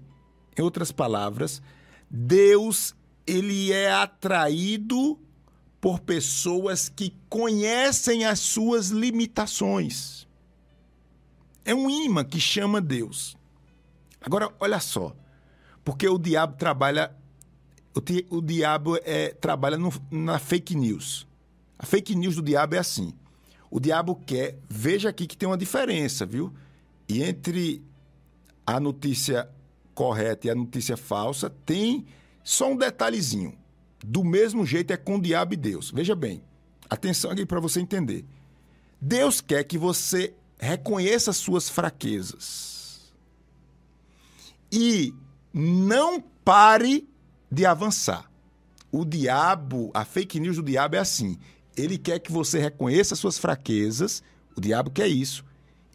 em 0.57 0.61
outras 0.61 0.91
palavras, 0.91 1.61
Deus 2.09 2.95
ele 3.25 3.71
é 3.71 3.91
atraído 3.91 5.17
por 5.83 5.99
pessoas 5.99 6.87
que 6.87 7.13
conhecem 7.27 8.23
as 8.23 8.39
suas 8.39 8.87
limitações. 8.87 10.25
É 11.65 11.75
um 11.75 11.89
imã 11.89 12.23
que 12.23 12.39
chama 12.39 12.79
Deus. 12.79 13.35
Agora, 14.21 14.49
olha 14.61 14.79
só, 14.79 15.13
porque 15.83 16.07
o 16.07 16.17
diabo 16.17 16.55
trabalha, 16.55 17.13
o, 18.29 18.41
diabo 18.41 18.97
é, 19.03 19.31
trabalha 19.31 19.77
no, 19.77 19.91
na 20.09 20.39
fake 20.39 20.73
news. 20.73 21.27
A 21.77 21.85
fake 21.85 22.15
news 22.15 22.37
do 22.37 22.41
diabo 22.41 22.75
é 22.75 22.79
assim. 22.79 23.13
O 23.69 23.77
diabo 23.77 24.15
quer, 24.15 24.57
veja 24.69 25.09
aqui 25.09 25.27
que 25.27 25.35
tem 25.35 25.49
uma 25.49 25.57
diferença, 25.57 26.25
viu? 26.25 26.53
E 27.09 27.21
entre 27.21 27.83
a 28.65 28.79
notícia 28.79 29.49
correta 29.93 30.47
e 30.47 30.49
a 30.49 30.55
notícia 30.55 30.95
falsa, 30.95 31.49
tem 31.65 32.05
só 32.41 32.71
um 32.71 32.77
detalhezinho. 32.77 33.61
Do 34.03 34.23
mesmo 34.23 34.65
jeito 34.65 34.91
é 34.91 34.97
com 34.97 35.15
o 35.15 35.21
diabo 35.21 35.53
e 35.53 35.57
Deus. 35.57 35.89
Veja 35.89 36.15
bem, 36.15 36.43
atenção 36.89 37.31
aqui 37.31 37.45
para 37.45 37.59
você 37.59 37.79
entender. 37.79 38.25
Deus 38.99 39.39
quer 39.39 39.63
que 39.63 39.77
você 39.77 40.33
reconheça 40.57 41.31
suas 41.33 41.69
fraquezas 41.69 43.13
e 44.71 45.13
não 45.53 46.21
pare 46.43 47.07
de 47.51 47.65
avançar. 47.65 48.29
O 48.91 49.05
diabo, 49.05 49.91
a 49.93 50.03
fake 50.03 50.39
news 50.39 50.57
do 50.57 50.63
diabo 50.63 50.95
é 50.95 50.99
assim. 50.99 51.37
Ele 51.75 51.97
quer 51.97 52.19
que 52.19 52.31
você 52.31 52.59
reconheça 52.59 53.15
suas 53.15 53.37
fraquezas, 53.37 54.23
o 54.55 54.61
diabo 54.61 54.91
quer 54.91 55.07
isso, 55.07 55.43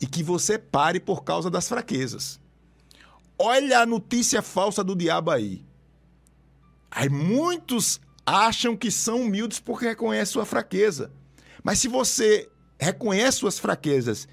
e 0.01 0.07
que 0.07 0.23
você 0.23 0.59
pare 0.59 0.99
por 0.99 1.25
causa 1.25 1.51
das 1.51 1.69
fraquezas. 1.69 2.41
Olha 3.39 3.81
a 3.81 3.87
notícia 3.87 4.43
falsa 4.43 4.83
do 4.83 4.97
diabo 4.97 5.31
aí. 5.31 5.65
Aí 6.91 7.09
muitos 7.09 8.01
acham 8.25 8.77
que 8.77 8.91
são 8.91 9.23
humildes 9.23 9.59
porque 9.59 9.87
reconhecem 9.87 10.33
sua 10.33 10.47
fraqueza. 10.47 11.11
Mas 11.63 11.79
se 11.79 11.89
você 11.89 12.49
reconhece 12.79 13.39
suas 13.39 13.59
fraquezas 13.59 14.29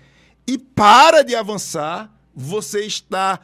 e 0.47 0.57
para 0.57 1.23
de 1.23 1.35
avançar, 1.35 2.13
você 2.33 2.85
está 2.85 3.39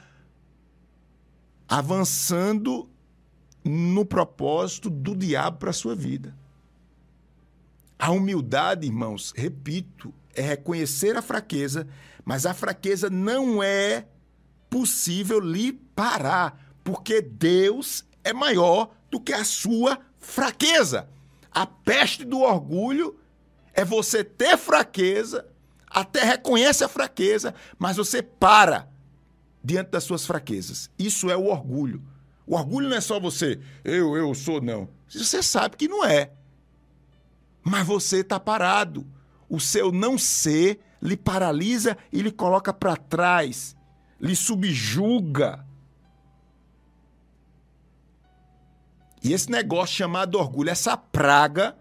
avançando 1.68 2.90
no 3.64 4.06
propósito 4.06 4.90
do 4.90 5.16
diabo 5.16 5.58
para 5.58 5.70
a 5.70 5.74
sua 5.74 5.96
vida. 5.96 6.36
A 7.98 8.12
humildade, 8.12 8.86
irmãos, 8.86 9.34
repito, 9.36 10.14
é 10.34 10.42
reconhecer 10.42 11.16
a 11.16 11.22
fraqueza, 11.22 11.88
mas 12.26 12.46
a 12.46 12.54
fraqueza 12.54 13.10
não 13.10 13.62
é 13.62 14.06
possível 14.70 15.40
lhe 15.40 15.74
parar, 15.74 16.76
porque 16.84 17.22
Deus 17.22 18.06
é 18.24 18.34
maior 18.34 18.92
do 19.12 19.20
que 19.20 19.34
a 19.34 19.44
sua 19.44 20.00
fraqueza. 20.20 21.08
A 21.52 21.68
peste 21.68 22.26
do 22.26 22.40
orgulho 22.40 23.20
é 23.74 23.86
você 23.86 24.24
ter 24.24 24.58
fraqueza, 24.58 25.46
até 25.86 26.24
reconhece 26.24 26.84
a 26.84 26.90
fraqueza, 26.90 27.54
mas 27.78 27.98
você 27.98 28.24
para 28.24 28.88
diante 29.64 29.90
das 29.92 30.06
suas 30.06 30.26
fraquezas. 30.26 30.90
Isso 30.98 31.30
é 31.30 31.36
o 31.36 31.46
orgulho. 31.46 32.02
O 32.48 32.56
orgulho 32.56 32.90
não 32.90 32.98
é 32.98 33.02
só 33.02 33.20
você, 33.20 33.60
eu, 33.84 34.18
eu 34.18 34.34
sou, 34.34 34.62
não. 34.62 34.90
Você 35.08 35.44
sabe 35.44 35.78
que 35.78 35.88
não 35.88 36.04
é. 36.04 36.32
Mas 37.64 37.86
você 37.86 38.22
está 38.22 38.40
parado. 38.40 39.06
O 39.48 39.60
seu 39.60 39.92
não 39.92 40.18
ser 40.18 40.80
lhe 41.02 41.18
paralisa 41.18 41.98
e 42.12 42.22
lhe 42.22 42.32
coloca 42.32 42.74
para 42.74 42.96
trás 42.96 43.76
lhe 44.22 44.36
subjuga. 44.36 45.66
E 49.24 49.34
esse 49.34 49.50
negócio 49.52 49.96
chamado 49.96 50.40
orgulho, 50.40 50.70
essa 50.70 50.98
praga, 50.98 51.76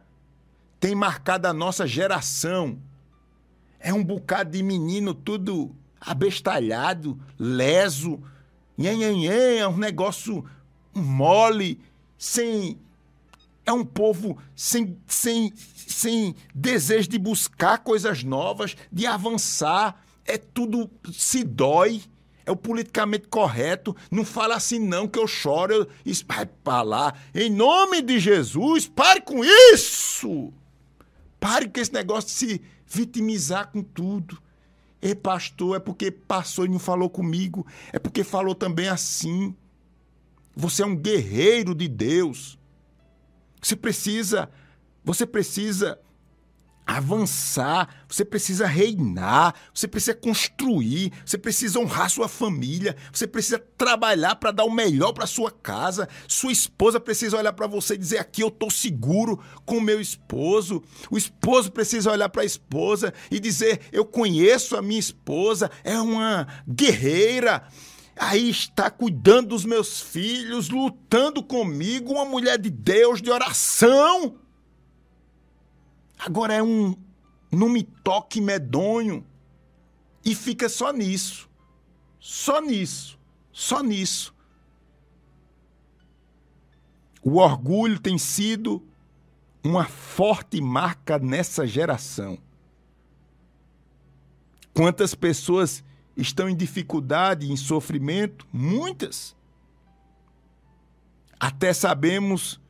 tem 0.79 0.95
marcado 0.95 1.47
a 1.47 1.53
nossa 1.53 1.87
geração. 1.87 2.79
É 3.79 3.93
um 3.93 4.05
bocado 4.05 4.51
de 4.51 4.63
menino 4.63 5.15
tudo 5.15 5.75
abestalhado, 6.01 7.19
leso, 7.39 8.21
nhenhenhen, 8.77 9.59
é 9.59 9.69
um 9.69 9.77
negócio 9.77 10.45
mole, 10.95 11.81
sem. 12.19 12.79
É 13.65 13.73
um 13.73 13.85
povo 13.85 14.39
sem, 14.57 14.99
sem, 15.07 15.53
sem 15.55 16.35
desejo 16.55 17.09
de 17.09 17.19
buscar 17.19 17.79
coisas 17.79 18.25
novas, 18.25 18.77
de 18.91 19.07
avançar. 19.07 20.03
É 20.25 20.37
tudo 20.37 20.91
se 21.13 21.45
dói 21.45 22.03
é 22.45 22.51
o 22.51 22.57
politicamente 22.57 23.29
correto. 23.29 23.97
Não 24.11 24.25
fala 24.25 24.57
assim, 24.57 24.79
não, 24.79 25.07
que 25.07 25.19
eu 25.19 25.27
choro. 25.27 25.75
Eu... 25.75 25.89
Vai 26.27 26.47
pra 26.47 26.83
lá. 26.83 27.15
Em 27.35 27.51
nome 27.51 28.03
de 28.03 28.19
Jesus, 28.19 28.87
pare 28.87 29.21
com 29.21 29.45
isso! 29.45 30.53
Pare 31.39 31.69
com 31.69 31.81
esse 31.81 31.93
negócio 31.93 32.29
de 32.29 32.35
se 32.35 32.63
vitimizar 32.87 33.71
com 33.71 33.83
tudo. 33.83 34.39
E 35.01 35.15
pastor, 35.15 35.77
é 35.77 35.79
porque 35.79 36.11
passou 36.11 36.67
e 36.67 36.69
não 36.69 36.79
falou 36.79 37.09
comigo. 37.09 37.67
É 37.93 37.99
porque 37.99 38.23
falou 38.23 38.55
também 38.55 38.89
assim. 38.89 39.55
Você 40.55 40.83
é 40.83 40.87
um 40.87 40.97
guerreiro 40.97 41.75
de 41.75 41.89
Deus. 41.89 42.59
Você 43.63 43.77
precisa, 43.77 44.51
você 45.05 45.25
precisa 45.25 45.99
avançar, 46.97 47.89
você 48.09 48.25
precisa 48.25 48.67
reinar, 48.67 49.55
você 49.73 49.87
precisa 49.87 50.15
construir, 50.15 51.13
você 51.25 51.39
precisa 51.39 51.79
honrar 51.79 52.11
sua 52.11 52.29
família, 52.29 52.97
você 53.13 53.29
precisa 53.29 53.59
trabalhar 53.79 54.35
para 54.37 54.51
dar 54.51 54.65
o 54.65 54.71
melhor 54.71 55.13
para 55.13 55.27
sua 55.27 55.53
casa. 55.53 56.09
Sua 56.27 56.51
esposa 56.51 56.99
precisa 56.99 57.37
olhar 57.37 57.53
para 57.53 57.69
você 57.69 57.95
e 57.95 57.99
dizer: 57.99 58.19
"Aqui 58.19 58.43
eu 58.43 58.49
estou 58.49 58.71
seguro 58.71 59.39
com 59.65 59.81
meu 59.81 60.01
esposo". 60.01 60.83
O 61.11 61.17
esposo 61.17 61.71
precisa 61.71 62.11
olhar 62.11 62.29
para 62.29 62.43
a 62.43 62.47
esposa 62.47 63.15
e 63.31 63.39
dizer: 63.39 63.83
"Eu 63.93 64.05
conheço 64.05 64.77
a 64.77 64.83
minha 64.83 65.01
esposa, 65.01 65.71
é 65.85 65.97
uma 65.97 66.49
guerreira". 66.69 67.63
Aí 68.17 68.51
está 68.51 68.91
cuidando 68.91 69.51
dos 69.51 69.65
meus 69.65 70.01
filhos, 70.01 70.69
lutando 70.69 71.43
comigo, 71.43 72.13
uma 72.13 72.25
mulher 72.25 72.59
de 72.59 72.69
Deus, 72.69 73.23
de 73.23 73.31
oração. 73.31 74.35
Agora 76.23 76.53
é 76.53 76.63
um 76.63 76.95
não 77.51 77.69
me 77.69 77.83
toque 77.83 78.41
medonho 78.41 79.27
e 80.23 80.35
fica 80.35 80.69
só 80.69 80.93
nisso. 80.93 81.49
Só 82.19 82.61
nisso. 82.61 83.19
Só 83.51 83.83
nisso. 83.83 84.35
O 87.23 87.39
orgulho 87.39 87.99
tem 87.99 88.19
sido 88.19 88.87
uma 89.65 89.85
forte 89.87 90.61
marca 90.61 91.19
nessa 91.19 91.67
geração. 91.67 92.39
Quantas 94.75 95.15
pessoas 95.15 95.83
estão 96.17 96.51
em 96.51 96.55
dificuldade, 96.55 97.51
em 97.51 97.57
sofrimento? 97.57 98.47
Muitas. 98.53 99.35
Até 101.39 101.73
sabemos 101.73 102.61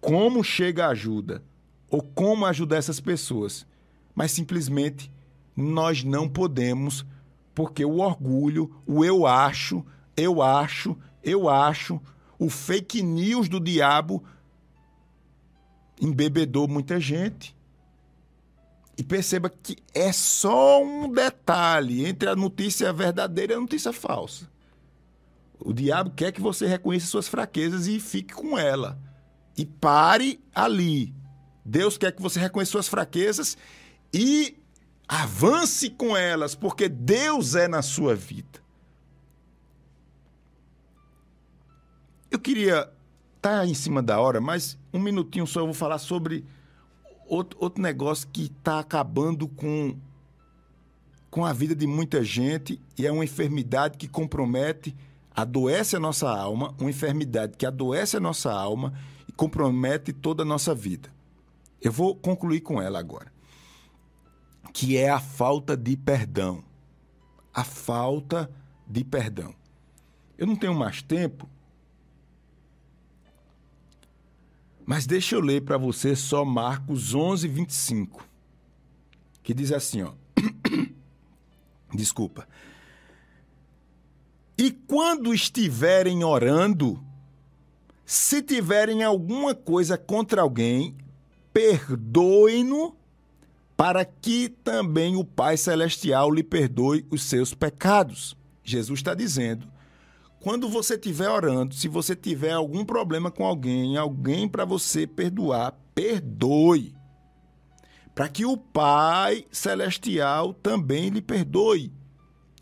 como 0.00 0.42
chega 0.42 0.86
a 0.86 0.90
ajuda 0.90 1.49
ou 1.90 2.00
como 2.00 2.46
ajudar 2.46 2.76
essas 2.76 3.00
pessoas, 3.00 3.66
mas 4.14 4.30
simplesmente 4.30 5.10
nós 5.56 6.04
não 6.04 6.28
podemos, 6.28 7.04
porque 7.54 7.84
o 7.84 7.98
orgulho, 7.98 8.74
o 8.86 9.04
eu 9.04 9.26
acho, 9.26 9.84
eu 10.16 10.40
acho, 10.40 10.96
eu 11.22 11.48
acho, 11.48 12.00
o 12.38 12.48
fake 12.48 13.02
news 13.02 13.48
do 13.48 13.60
diabo 13.60 14.22
embebedou 16.00 16.66
muita 16.68 16.98
gente. 17.00 17.54
E 18.96 19.02
perceba 19.02 19.48
que 19.48 19.76
é 19.94 20.12
só 20.12 20.82
um 20.82 21.10
detalhe 21.10 22.06
entre 22.06 22.28
a 22.28 22.36
notícia 22.36 22.92
verdadeira 22.92 23.54
e 23.54 23.56
a 23.56 23.60
notícia 23.60 23.92
falsa. 23.92 24.48
O 25.58 25.72
diabo 25.72 26.10
quer 26.10 26.32
que 26.32 26.40
você 26.40 26.66
reconheça 26.66 27.06
suas 27.06 27.28
fraquezas 27.28 27.86
e 27.86 27.98
fique 27.98 28.34
com 28.34 28.58
ela. 28.58 28.98
E 29.56 29.64
pare 29.64 30.40
ali. 30.54 31.14
Deus 31.70 31.96
quer 31.96 32.10
que 32.10 32.20
você 32.20 32.40
reconheça 32.40 32.72
suas 32.72 32.88
fraquezas 32.88 33.56
e 34.12 34.56
avance 35.06 35.88
com 35.88 36.16
elas, 36.16 36.54
porque 36.56 36.88
Deus 36.88 37.54
é 37.54 37.68
na 37.68 37.80
sua 37.80 38.14
vida. 38.16 38.60
Eu 42.28 42.40
queria 42.40 42.90
tá 43.40 43.64
em 43.64 43.72
cima 43.72 44.02
da 44.02 44.20
hora, 44.20 44.40
mas 44.40 44.76
um 44.92 44.98
minutinho 44.98 45.46
só 45.46 45.60
eu 45.60 45.66
vou 45.66 45.74
falar 45.74 45.98
sobre 45.98 46.44
outro, 47.26 47.56
outro 47.60 47.80
negócio 47.80 48.28
que 48.32 48.46
está 48.46 48.80
acabando 48.80 49.46
com, 49.46 49.96
com 51.30 51.46
a 51.46 51.52
vida 51.52 51.74
de 51.74 51.86
muita 51.86 52.24
gente 52.24 52.80
e 52.98 53.06
é 53.06 53.12
uma 53.12 53.24
enfermidade 53.24 53.96
que 53.96 54.08
compromete, 54.08 54.94
adoece 55.34 55.94
a 55.94 56.00
nossa 56.00 56.28
alma, 56.28 56.74
uma 56.80 56.90
enfermidade 56.90 57.56
que 57.56 57.64
adoece 57.64 58.16
a 58.16 58.20
nossa 58.20 58.52
alma 58.52 58.92
e 59.28 59.32
compromete 59.32 60.12
toda 60.12 60.42
a 60.42 60.46
nossa 60.46 60.74
vida. 60.74 61.19
Eu 61.80 61.92
vou 61.92 62.14
concluir 62.14 62.60
com 62.60 62.80
ela 62.80 62.98
agora. 62.98 63.32
Que 64.72 64.96
é 64.96 65.10
a 65.10 65.20
falta 65.20 65.76
de 65.76 65.96
perdão. 65.96 66.62
A 67.52 67.64
falta 67.64 68.50
de 68.86 69.04
perdão. 69.04 69.54
Eu 70.36 70.46
não 70.46 70.56
tenho 70.56 70.74
mais 70.74 71.02
tempo, 71.02 71.48
mas 74.90 75.06
deixa 75.06 75.36
eu 75.36 75.40
ler 75.40 75.62
para 75.62 75.78
você 75.78 76.16
só 76.16 76.44
Marcos 76.44 77.14
11, 77.14 77.46
25, 77.46 78.26
que 79.40 79.54
diz 79.54 79.70
assim, 79.70 80.02
ó. 80.02 80.14
Desculpa. 81.94 82.48
E 84.58 84.72
quando 84.72 85.32
estiverem 85.32 86.24
orando, 86.24 87.00
se 88.04 88.42
tiverem 88.42 89.04
alguma 89.04 89.54
coisa 89.54 89.96
contra 89.96 90.42
alguém, 90.42 90.96
perdoe-no, 91.52 92.96
para 93.76 94.04
que 94.04 94.48
também 94.48 95.16
o 95.16 95.24
Pai 95.24 95.56
Celestial 95.56 96.30
lhe 96.30 96.42
perdoe 96.42 97.06
os 97.10 97.22
seus 97.22 97.54
pecados. 97.54 98.36
Jesus 98.62 99.00
está 99.00 99.14
dizendo. 99.14 99.66
Quando 100.40 100.68
você 100.68 100.94
estiver 100.94 101.28
orando, 101.28 101.74
se 101.74 101.88
você 101.88 102.16
tiver 102.16 102.52
algum 102.52 102.84
problema 102.84 103.30
com 103.30 103.44
alguém, 103.44 103.96
alguém 103.96 104.48
para 104.48 104.64
você 104.64 105.06
perdoar, 105.06 105.78
perdoe. 105.94 106.94
Para 108.14 108.28
que 108.28 108.44
o 108.44 108.56
Pai 108.56 109.46
Celestial 109.50 110.54
também 110.54 111.08
lhe 111.10 111.22
perdoe. 111.22 111.92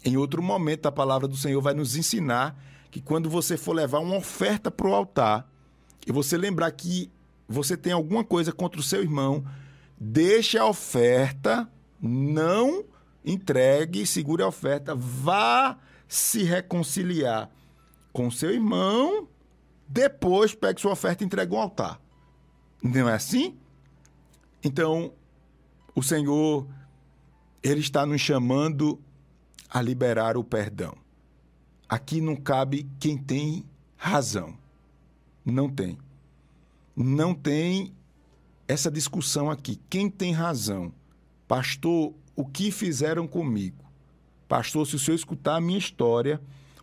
Em 0.05 0.16
outro 0.16 0.42
momento, 0.42 0.87
a 0.87 0.92
palavra 0.92 1.29
do 1.29 1.37
Senhor 1.37 1.61
vai 1.61 1.74
nos 1.74 1.96
ensinar 1.96 2.61
que 2.90 3.01
quando 3.01 3.29
você 3.29 3.57
for 3.57 3.72
levar 3.72 3.98
uma 3.98 4.16
oferta 4.16 4.70
para 4.70 4.88
o 4.88 4.94
altar, 4.94 5.48
e 6.07 6.12
você 6.12 6.37
lembrar 6.37 6.70
que 6.72 7.11
você 7.49 7.77
tem 7.77 7.93
alguma 7.93 8.23
coisa 8.23 8.53
contra 8.53 8.79
o 8.79 8.85
seu 8.85 9.03
irmão, 9.03 9.45
deixe 9.99 10.59
a 10.59 10.67
oferta, 10.67 11.69
não 12.01 12.85
entregue, 13.25 14.07
segure 14.07 14.43
a 14.43 14.49
oferta, 14.49 14.95
vá 14.95 15.79
se 16.07 16.43
reconciliar 16.43 17.51
com 18.13 18.31
seu 18.31 18.51
irmão, 18.51 19.27
depois 19.89 20.55
pegue 20.55 20.81
sua 20.81 20.93
oferta 20.93 21.25
e 21.25 21.27
entregue 21.27 21.55
ao 21.55 21.63
altar. 21.63 22.01
Não 22.83 23.09
é 23.09 23.15
assim? 23.15 23.57
Então, 24.63 25.13
o 25.95 26.03
Senhor, 26.03 26.69
Ele 27.63 27.81
está 27.81 28.05
nos 28.05 28.21
chamando 28.21 29.01
a 29.71 29.81
liberar 29.81 30.37
o 30.37 30.45
perdão. 30.45 30.95
Aqui 31.89 32.21
não 32.21 32.37
cabe 32.37 32.89
quem 33.01 33.17
tem 33.17 33.65
razão. 33.97 34.57
Não 35.45 35.69
tem 35.69 35.99
não 37.05 37.35
tem 37.35 37.95
essa 38.67 38.91
discussão 38.91 39.51
aqui. 39.51 39.81
Quem 39.89 40.11
tem 40.11 40.33
razão? 40.33 40.93
Pastor, 41.47 42.13
o 42.35 42.45
que 42.45 42.71
fizeram 42.71 43.27
comigo? 43.27 43.85
Pastor, 44.49 44.87
se 44.87 44.97
o 44.97 44.99
senhor 44.99 45.15
escutar 45.15 45.57
a 45.57 45.61
minha 45.61 45.79
história, 45.79 46.41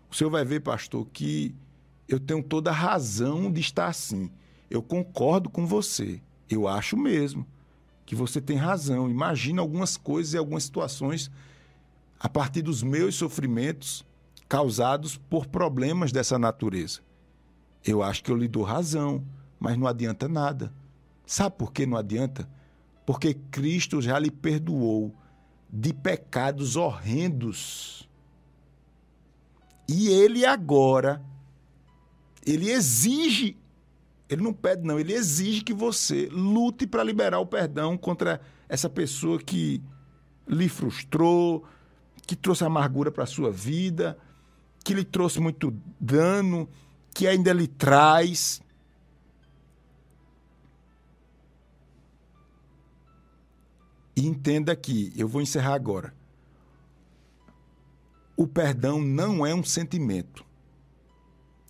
o 0.10 0.15
senhor 0.15 0.30
vai 0.30 0.45
ver, 0.45 0.62
pastor, 0.62 1.06
que 1.12 1.54
eu 2.08 2.19
tenho 2.19 2.41
toda 2.41 2.69
a 2.69 2.73
razão 2.73 3.51
de 3.51 3.60
estar 3.60 3.88
assim. 3.88 4.32
Eu 4.69 4.82
concordo 4.82 5.49
com 5.49 5.65
você. 5.65 6.21
Eu 6.49 6.67
acho 6.67 6.95
mesmo 6.95 7.45
que 8.06 8.15
você 8.15 8.39
tem 8.39 8.56
razão. 8.56 9.10
Imagina 9.10 9.62
algumas 9.62 9.97
coisas 9.97 10.34
e 10.34 10.38
algumas 10.38 10.63
situações 10.63 11.30
a 12.19 12.30
partir 12.30 12.62
dos 12.62 12.82
meus 12.82 13.15
sofrimentos 13.15 14.06
causados 14.47 15.17
por 15.17 15.47
problemas 15.47 16.12
dessa 16.12 16.39
natureza. 16.39 17.01
Eu 17.84 18.01
acho 18.01 18.23
que 18.23 18.32
eu 18.32 18.38
lhe 18.38 18.47
dou 18.47 18.63
razão 18.63 19.23
mas 19.59 19.77
não 19.77 19.87
adianta 19.87 20.27
nada. 20.27 20.73
Sabe 21.25 21.55
por 21.57 21.71
que 21.71 21.85
não 21.85 21.97
adianta? 21.97 22.47
Porque 23.05 23.33
Cristo 23.33 24.01
já 24.01 24.17
lhe 24.19 24.31
perdoou 24.31 25.15
de 25.69 25.93
pecados 25.93 26.75
horrendos. 26.75 28.07
E 29.87 30.07
ele 30.09 30.45
agora, 30.45 31.21
ele 32.45 32.69
exige 32.71 33.57
Ele 34.27 34.41
não 34.41 34.53
pede, 34.53 34.85
não. 34.85 34.99
Ele 34.99 35.13
exige 35.13 35.61
que 35.61 35.73
você 35.73 36.27
lute 36.31 36.87
para 36.87 37.03
liberar 37.03 37.39
o 37.39 37.45
perdão 37.45 37.95
contra 37.97 38.41
essa 38.67 38.89
pessoa 38.89 39.37
que 39.39 39.81
lhe 40.47 40.67
frustrou, 40.67 41.63
que 42.25 42.35
trouxe 42.35 42.63
amargura 42.63 43.11
para 43.11 43.23
a 43.23 43.27
sua 43.27 43.51
vida, 43.51 44.17
que 44.83 44.93
lhe 44.95 45.03
trouxe 45.03 45.39
muito 45.39 45.71
dano, 45.99 46.67
que 47.13 47.27
ainda 47.27 47.53
lhe 47.53 47.67
traz. 47.67 48.61
E 54.15 54.25
entenda 54.25 54.75
que, 54.75 55.12
eu 55.15 55.28
vou 55.28 55.41
encerrar 55.41 55.73
agora. 55.73 56.13
O 58.38 58.47
perdão 58.47 59.01
não 59.01 59.45
é 59.45 59.54
um 59.54 59.63
sentimento. 59.63 60.45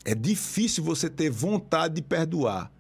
É 0.04 0.14
difícil 0.14 0.84
você 0.84 1.10
ter 1.10 1.30
vontade 1.30 1.96
de 1.96 2.02
perdoar. 2.02 2.72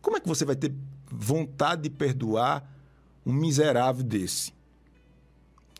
Como 0.00 0.16
é 0.16 0.20
que 0.20 0.28
você 0.28 0.44
vai 0.44 0.56
ter 0.56 0.74
vontade 1.10 1.82
de 1.82 1.90
perdoar 1.90 2.70
um 3.24 3.32
miserável 3.32 4.02
desse? 4.02 4.54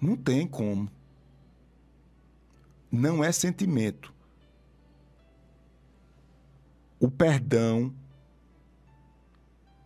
Não 0.01 0.17
tem 0.17 0.47
como. 0.47 0.91
Não 2.91 3.23
é 3.23 3.33
sentimento. 3.33 4.13
O 6.99 7.11
perdão, 7.11 7.95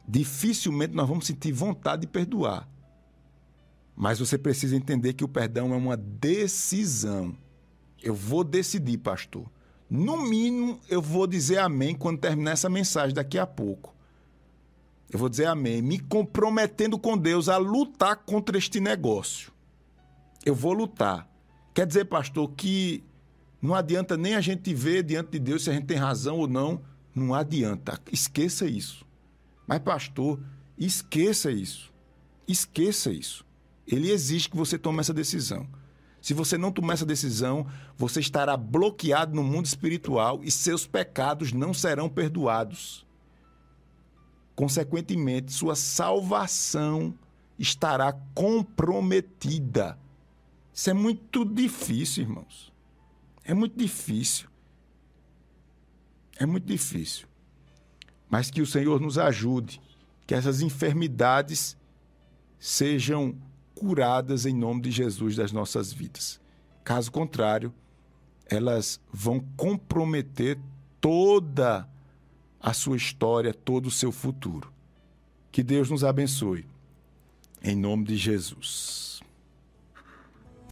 dificilmente 0.06 0.94
nós 0.94 1.08
vamos 1.08 1.26
sentir 1.26 1.52
vontade 1.52 2.02
de 2.02 2.06
perdoar. 2.06 2.69
Mas 4.00 4.18
você 4.18 4.38
precisa 4.38 4.74
entender 4.74 5.12
que 5.12 5.22
o 5.22 5.28
perdão 5.28 5.74
é 5.74 5.76
uma 5.76 5.94
decisão. 5.94 7.36
Eu 8.02 8.14
vou 8.14 8.42
decidir, 8.42 8.96
pastor. 8.96 9.44
No 9.90 10.16
mínimo, 10.16 10.80
eu 10.88 11.02
vou 11.02 11.26
dizer 11.26 11.58
amém 11.58 11.94
quando 11.94 12.18
terminar 12.18 12.52
essa 12.52 12.70
mensagem 12.70 13.14
daqui 13.14 13.38
a 13.38 13.46
pouco. 13.46 13.94
Eu 15.10 15.18
vou 15.18 15.28
dizer 15.28 15.44
amém, 15.44 15.82
me 15.82 15.98
comprometendo 15.98 16.98
com 16.98 17.14
Deus 17.14 17.46
a 17.46 17.58
lutar 17.58 18.16
contra 18.16 18.56
este 18.56 18.80
negócio. 18.80 19.52
Eu 20.46 20.54
vou 20.54 20.72
lutar. 20.72 21.28
Quer 21.74 21.86
dizer, 21.86 22.06
pastor, 22.06 22.50
que 22.52 23.04
não 23.60 23.74
adianta 23.74 24.16
nem 24.16 24.34
a 24.34 24.40
gente 24.40 24.72
ver 24.72 25.02
diante 25.02 25.32
de 25.32 25.38
Deus 25.38 25.64
se 25.64 25.68
a 25.68 25.74
gente 25.74 25.84
tem 25.84 25.98
razão 25.98 26.38
ou 26.38 26.48
não. 26.48 26.80
Não 27.14 27.34
adianta. 27.34 28.00
Esqueça 28.10 28.64
isso. 28.64 29.04
Mas, 29.66 29.80
pastor, 29.80 30.40
esqueça 30.78 31.52
isso. 31.52 31.92
Esqueça 32.48 33.12
isso. 33.12 33.49
Ele 33.90 34.10
exige 34.10 34.48
que 34.48 34.56
você 34.56 34.78
tome 34.78 35.00
essa 35.00 35.12
decisão. 35.12 35.68
Se 36.22 36.32
você 36.32 36.56
não 36.56 36.70
tomar 36.70 36.92
essa 36.92 37.04
decisão, 37.04 37.66
você 37.96 38.20
estará 38.20 38.56
bloqueado 38.56 39.34
no 39.34 39.42
mundo 39.42 39.66
espiritual 39.66 40.40
e 40.44 40.50
seus 40.50 40.86
pecados 40.86 41.52
não 41.52 41.74
serão 41.74 42.08
perdoados. 42.08 43.04
Consequentemente, 44.54 45.52
sua 45.52 45.74
salvação 45.74 47.14
estará 47.58 48.12
comprometida. 48.34 49.98
Isso 50.72 50.90
é 50.90 50.94
muito 50.94 51.44
difícil, 51.44 52.22
irmãos. 52.22 52.72
É 53.42 53.54
muito 53.54 53.76
difícil. 53.76 54.48
É 56.38 56.46
muito 56.46 56.66
difícil. 56.66 57.26
Mas 58.28 58.50
que 58.50 58.62
o 58.62 58.66
Senhor 58.66 59.00
nos 59.00 59.18
ajude, 59.18 59.80
que 60.26 60.34
essas 60.34 60.60
enfermidades 60.60 61.76
sejam 62.58 63.36
curadas 63.80 64.44
em 64.44 64.54
nome 64.54 64.82
de 64.82 64.90
Jesus 64.90 65.36
das 65.36 65.52
nossas 65.52 65.90
vidas. 65.90 66.38
Caso 66.84 67.10
contrário, 67.10 67.72
elas 68.44 69.00
vão 69.10 69.40
comprometer 69.56 70.58
toda 71.00 71.88
a 72.60 72.74
sua 72.74 72.98
história, 72.98 73.54
todo 73.54 73.86
o 73.86 73.90
seu 73.90 74.12
futuro. 74.12 74.70
Que 75.50 75.62
Deus 75.62 75.88
nos 75.88 76.04
abençoe. 76.04 76.66
Em 77.62 77.74
nome 77.74 78.04
de 78.04 78.18
Jesus. 78.18 79.09